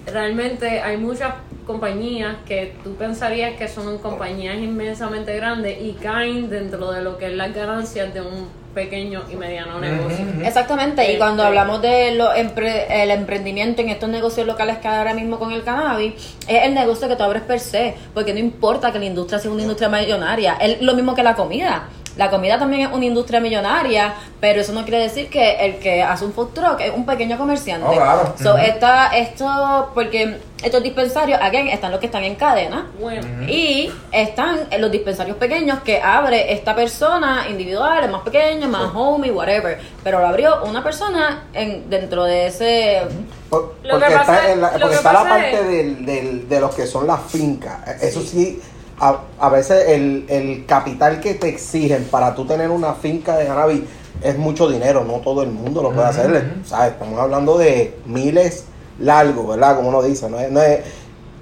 [0.07, 1.35] realmente hay muchas
[1.67, 7.27] compañías que tú pensarías que son compañías inmensamente grandes y caen dentro de lo que
[7.27, 10.23] es las ganancias de un pequeño y mediano negocio.
[10.43, 14.87] Exactamente, y cuando Este- hablamos de lo empre- el emprendimiento en estos negocios locales que
[14.87, 16.13] hay ahora mismo con el cannabis,
[16.47, 19.49] es el negocio que tú abres per se, porque no importa que la industria sea
[19.49, 21.87] una industria millonaria, es lo mismo que la comida.
[22.17, 26.01] La comida también es una industria millonaria, pero eso no quiere decir que el que
[26.01, 27.85] hace un food truck es un pequeño comerciante.
[27.89, 28.33] Oh, claro.
[28.41, 33.91] So, esta, esto, porque estos dispensarios, again, están los que están en cadena, Bueno, y
[34.13, 39.77] están en los dispensarios pequeños que abre esta persona individual, más pequeña, más homie, whatever.
[40.03, 43.01] Pero lo abrió una persona en, dentro de ese.
[43.49, 45.53] Por- Lo que porque pasa- está, en la, lo porque que está la pasa parte
[45.59, 48.61] es- del, del- de los que son las fincas, eso sí,
[48.99, 53.45] a, a veces el, el capital que te exigen para tú tener una finca de
[53.47, 53.81] cannabis
[54.21, 56.53] es mucho dinero, no todo el mundo lo puede Ujú, hacer.
[56.65, 56.93] ¿sabes?
[56.93, 58.65] Estamos hablando de miles
[58.99, 59.75] largos, ¿verdad?
[59.75, 60.79] Como uno dice, no es, no es,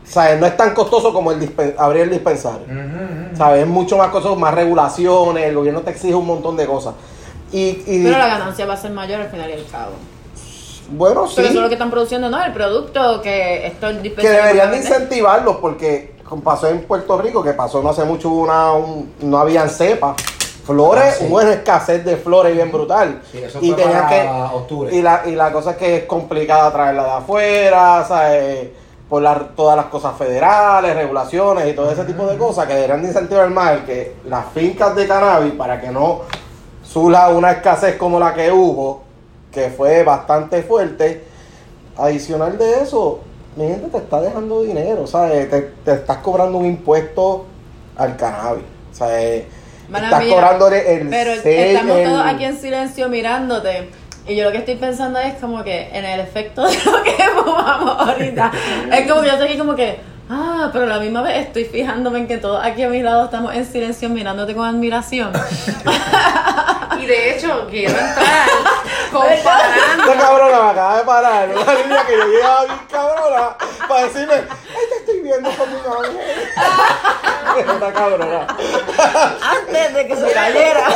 [0.04, 0.40] ¿sabes?
[0.40, 2.66] No es tan costoso como el abrir el dispensario.
[3.38, 3.62] ¿Sabes?
[3.62, 6.96] Es mucho más costoso, más regulaciones, el gobierno te exige un montón de cosas.
[7.52, 9.92] Y, y Pero la ganancia va a ser mayor al final y al cabo.
[10.92, 11.34] bueno, sí.
[11.36, 12.44] Pero eso es lo que están produciendo, ¿no?
[12.44, 17.44] El producto que esto el que deberían de incentivarlos porque como pasó en Puerto Rico,
[17.44, 20.16] que pasó no hace mucho, una, un- no habían cepas.
[20.66, 21.26] Flores, Ah, sí.
[21.30, 23.22] hubo una escasez de flores bien brutal.
[23.32, 24.08] Sí, eso y tenían
[24.52, 24.96] octubre.
[24.96, 28.70] Y la, y la cosa es que es complicada traerla de afuera, ¿sabes?
[29.08, 33.04] Por la- todas las cosas federales, regulaciones y todo ese tipo de cosas que deberían
[33.04, 36.22] de incentivar más el que las fincas de cannabis para que no
[36.82, 39.04] surja una escasez como la que hubo,
[39.52, 41.26] que fue bastante fuerte.
[41.96, 43.20] Adicional de eso,
[43.56, 45.50] mi gente te está dejando dinero, ¿sabes?
[45.50, 47.46] Te, te estás cobrando un impuesto
[47.96, 49.44] al cannabis, ¿sabes?
[49.90, 53.90] Mala estás mía, cobrando el, el Pero sell, estamos el- todos aquí en silencio mirándote.
[54.26, 57.12] Y yo lo que estoy pensando es como que en el efecto de lo que
[57.44, 58.52] fumamos ahorita.
[58.92, 60.00] es como que yo estoy aquí como que,
[60.30, 63.26] ah, pero a la misma vez estoy fijándome en que todos aquí a mi lado
[63.26, 65.32] estamos en silencio mirándote con admiración.
[67.02, 68.48] Y de hecho, quiero entrar
[69.14, 70.04] comparando.
[70.04, 73.56] Esta cabrona me acaba de parar, una línea que yo llevaba bien cabrona
[73.88, 76.48] para decirme, ay, te estoy viendo con mi ángel.
[77.74, 78.48] Esta cabrona.
[79.42, 80.88] Antes de que se cayera.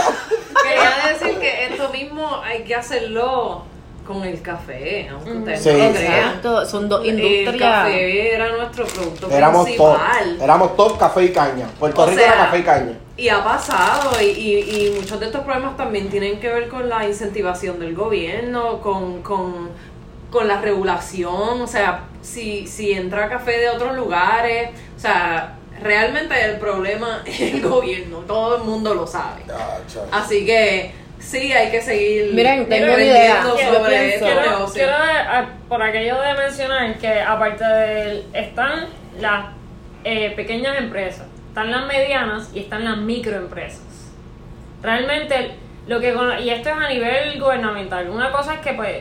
[0.63, 3.63] Quería decir que esto mismo hay que hacerlo
[4.05, 5.70] con el café, aunque ustedes Sí.
[5.72, 6.13] no lo crean.
[6.28, 7.72] Exacto, son dos El industrias.
[7.84, 10.41] café era nuestro producto Éramos top, principal.
[10.41, 11.68] éramos top café y caña.
[11.78, 12.93] Puerto O Rico sea, era café y caña.
[13.18, 16.88] Y ha pasado, y, y, y muchos de estos problemas también tienen que ver con
[16.88, 19.70] la incentivación del gobierno, con, con,
[20.30, 26.36] con la regulación, o sea, si, si entra café de otros lugares, o sea, realmente
[26.45, 29.41] el problema es el gobierno, todo el mundo lo sabe.
[30.11, 33.43] Así que sí, hay que seguir Miren, tengo idea.
[33.43, 34.72] Sobre estos Quiero, negocios.
[34.74, 38.88] quiero, ah, por aquello de mencionar que aparte de están
[39.20, 39.47] las
[40.03, 41.26] eh, pequeñas empresas,
[41.57, 44.11] están las medianas y están las microempresas.
[44.83, 45.55] Realmente
[45.87, 48.07] lo que y esto es a nivel gubernamental.
[48.11, 48.97] Una cosa es que pues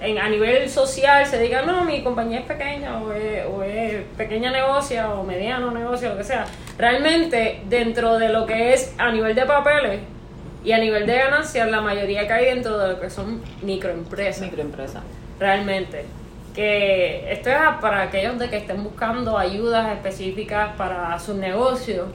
[0.00, 4.04] en, a nivel social se diga no mi compañía es pequeña o es, o es
[4.16, 6.46] pequeña negocio o mediano negocio lo que sea.
[6.78, 10.00] Realmente dentro de lo que es a nivel de papeles
[10.64, 15.02] y a nivel de ganancias la mayoría cae dentro de lo que son microempresas Microempresa.
[15.38, 16.06] realmente.
[16.58, 22.08] Que esto es para aquellos de que estén buscando ayudas específicas para sus negocios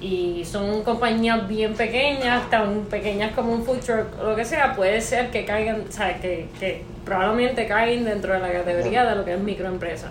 [0.00, 4.74] y son compañías bien pequeñas, tan pequeñas como un food truck o lo que sea,
[4.74, 9.14] puede ser que caigan, o sea, que, que probablemente caigan dentro de la categoría de
[9.14, 10.08] lo que es microempresa.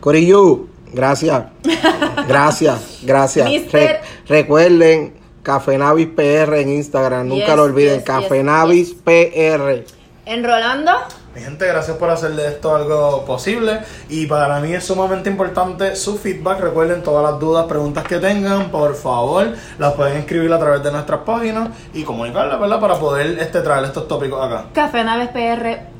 [0.00, 1.44] Corillo, gracias.
[2.26, 3.46] Gracias, gracias.
[3.50, 8.94] Mister- recuerden, Café Navis PR en Instagram, nunca Yes, lo olviden, yes, Café yes, Navis
[8.94, 9.84] PR.
[10.24, 10.92] Enrolando.
[11.34, 15.96] Mi gente, gracias por hacer de esto algo posible y para mí es sumamente importante
[15.96, 16.60] su feedback.
[16.60, 20.92] Recuerden todas las dudas, preguntas que tengan, por favor, las pueden escribir a través de
[20.92, 22.78] nuestras páginas y comunicarlas, ¿verdad?
[22.78, 24.66] Para poder este, traer estos tópicos acá.
[24.72, 25.92] Café Naves PR.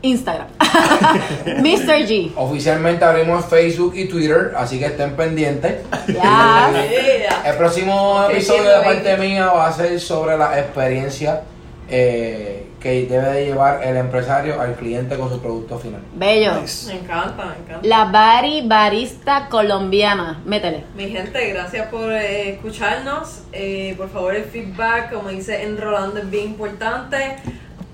[0.00, 0.46] Instagram.
[1.58, 2.06] Mr.
[2.06, 2.32] G.
[2.36, 5.82] Oficialmente abrimos Facebook y Twitter, así que estén pendientes.
[6.08, 6.70] Ya.
[7.44, 11.42] El próximo episodio de parte mía va a ser sobre la experiencia
[11.88, 16.00] eh, que debe de llevar el empresario al cliente con su producto final.
[16.14, 16.60] Bello.
[16.60, 16.86] Nice.
[16.86, 17.80] Me encanta, me encanta.
[17.82, 20.40] La Bari Barista Colombiana.
[20.44, 20.84] Métele.
[20.96, 23.40] Mi gente, gracias por eh, escucharnos.
[23.52, 27.38] Eh, por favor, el feedback, como dice Enrolando, es bien importante.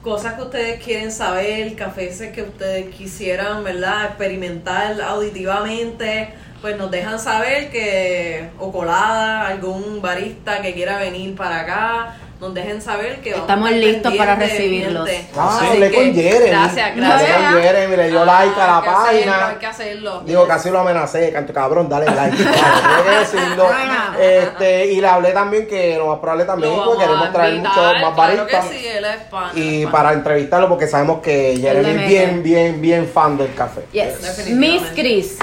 [0.03, 4.07] Cosas que ustedes quieren saber, cafés que ustedes quisieran, ¿verdad?
[4.07, 6.34] Experimentar auditivamente.
[6.61, 12.55] Pues nos dejan saber que, o colada, algún barista que quiera venir para acá, nos
[12.55, 15.09] dejen saber que vamos Estamos listos para recibirlos.
[15.36, 16.51] Ah, hablé que, con Jeremy.
[16.51, 17.52] Gracias, Hablé gracias.
[17.52, 19.02] con Jeremy, le dio Ah, like a la hay que hacerlo,
[19.32, 19.48] página.
[19.48, 20.23] hay que hacerlo.
[20.27, 22.36] Digo, casi lo amenacé, canto cabrón, dale like.
[22.43, 23.66] Claro, tengo que decirlo.
[24.20, 27.77] Este, y le hablé también que lo más probable también, Lo vamos queremos traer invitar,
[27.77, 28.64] muchos más claro baristas.
[28.66, 32.43] que sí, él es pan, él Y para entrevistarlo, porque sabemos que Jeremy es bien,
[32.43, 33.82] bien, bien fan del café.
[33.93, 34.48] Yes.
[34.51, 35.39] Miss Chris.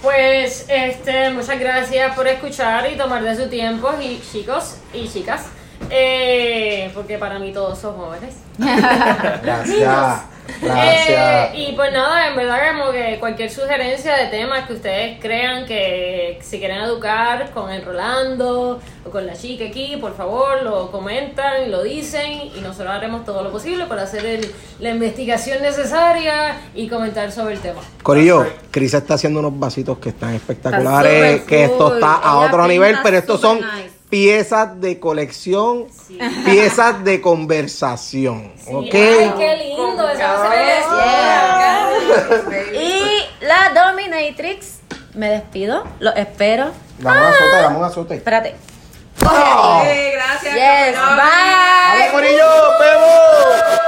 [0.00, 5.42] Pues este, muchas gracias por escuchar y tomar de su tiempo y chicos y chicas.
[5.90, 8.34] Eh, porque para mí todos son jóvenes.
[8.58, 10.22] Gracias.
[10.62, 11.54] Gracias.
[11.54, 15.66] Eh, y pues nada, en verdad como que cualquier sugerencia de temas que ustedes crean
[15.66, 20.90] que si quieren educar con el Rolando o con la chica aquí, por favor lo
[20.90, 24.50] comentan y lo dicen y nosotros haremos todo lo posible para hacer el-
[24.80, 27.82] la investigación necesaria y comentar sobre el tema.
[28.02, 32.66] Corillo, Cris está haciendo unos vasitos que están espectaculares, que esto está a Ella otro
[32.66, 33.97] nivel, pero estos son nice.
[34.10, 35.86] Piezas de colección,
[36.44, 38.94] piezas de conversación, ¿ok?
[38.94, 41.90] Ay, qué lindo, ser el Yeah.
[42.72, 44.78] Y la Dominatrix,
[45.14, 46.72] me despido, los espero.
[46.98, 48.14] Dame un azote, dame un azote.
[48.16, 48.56] Espérate.
[49.18, 50.54] Sí, gracias.
[50.54, 51.98] Yes, bye.
[51.98, 52.46] ¡Dale, Corillo!
[52.80, 53.80] ¡Vemos!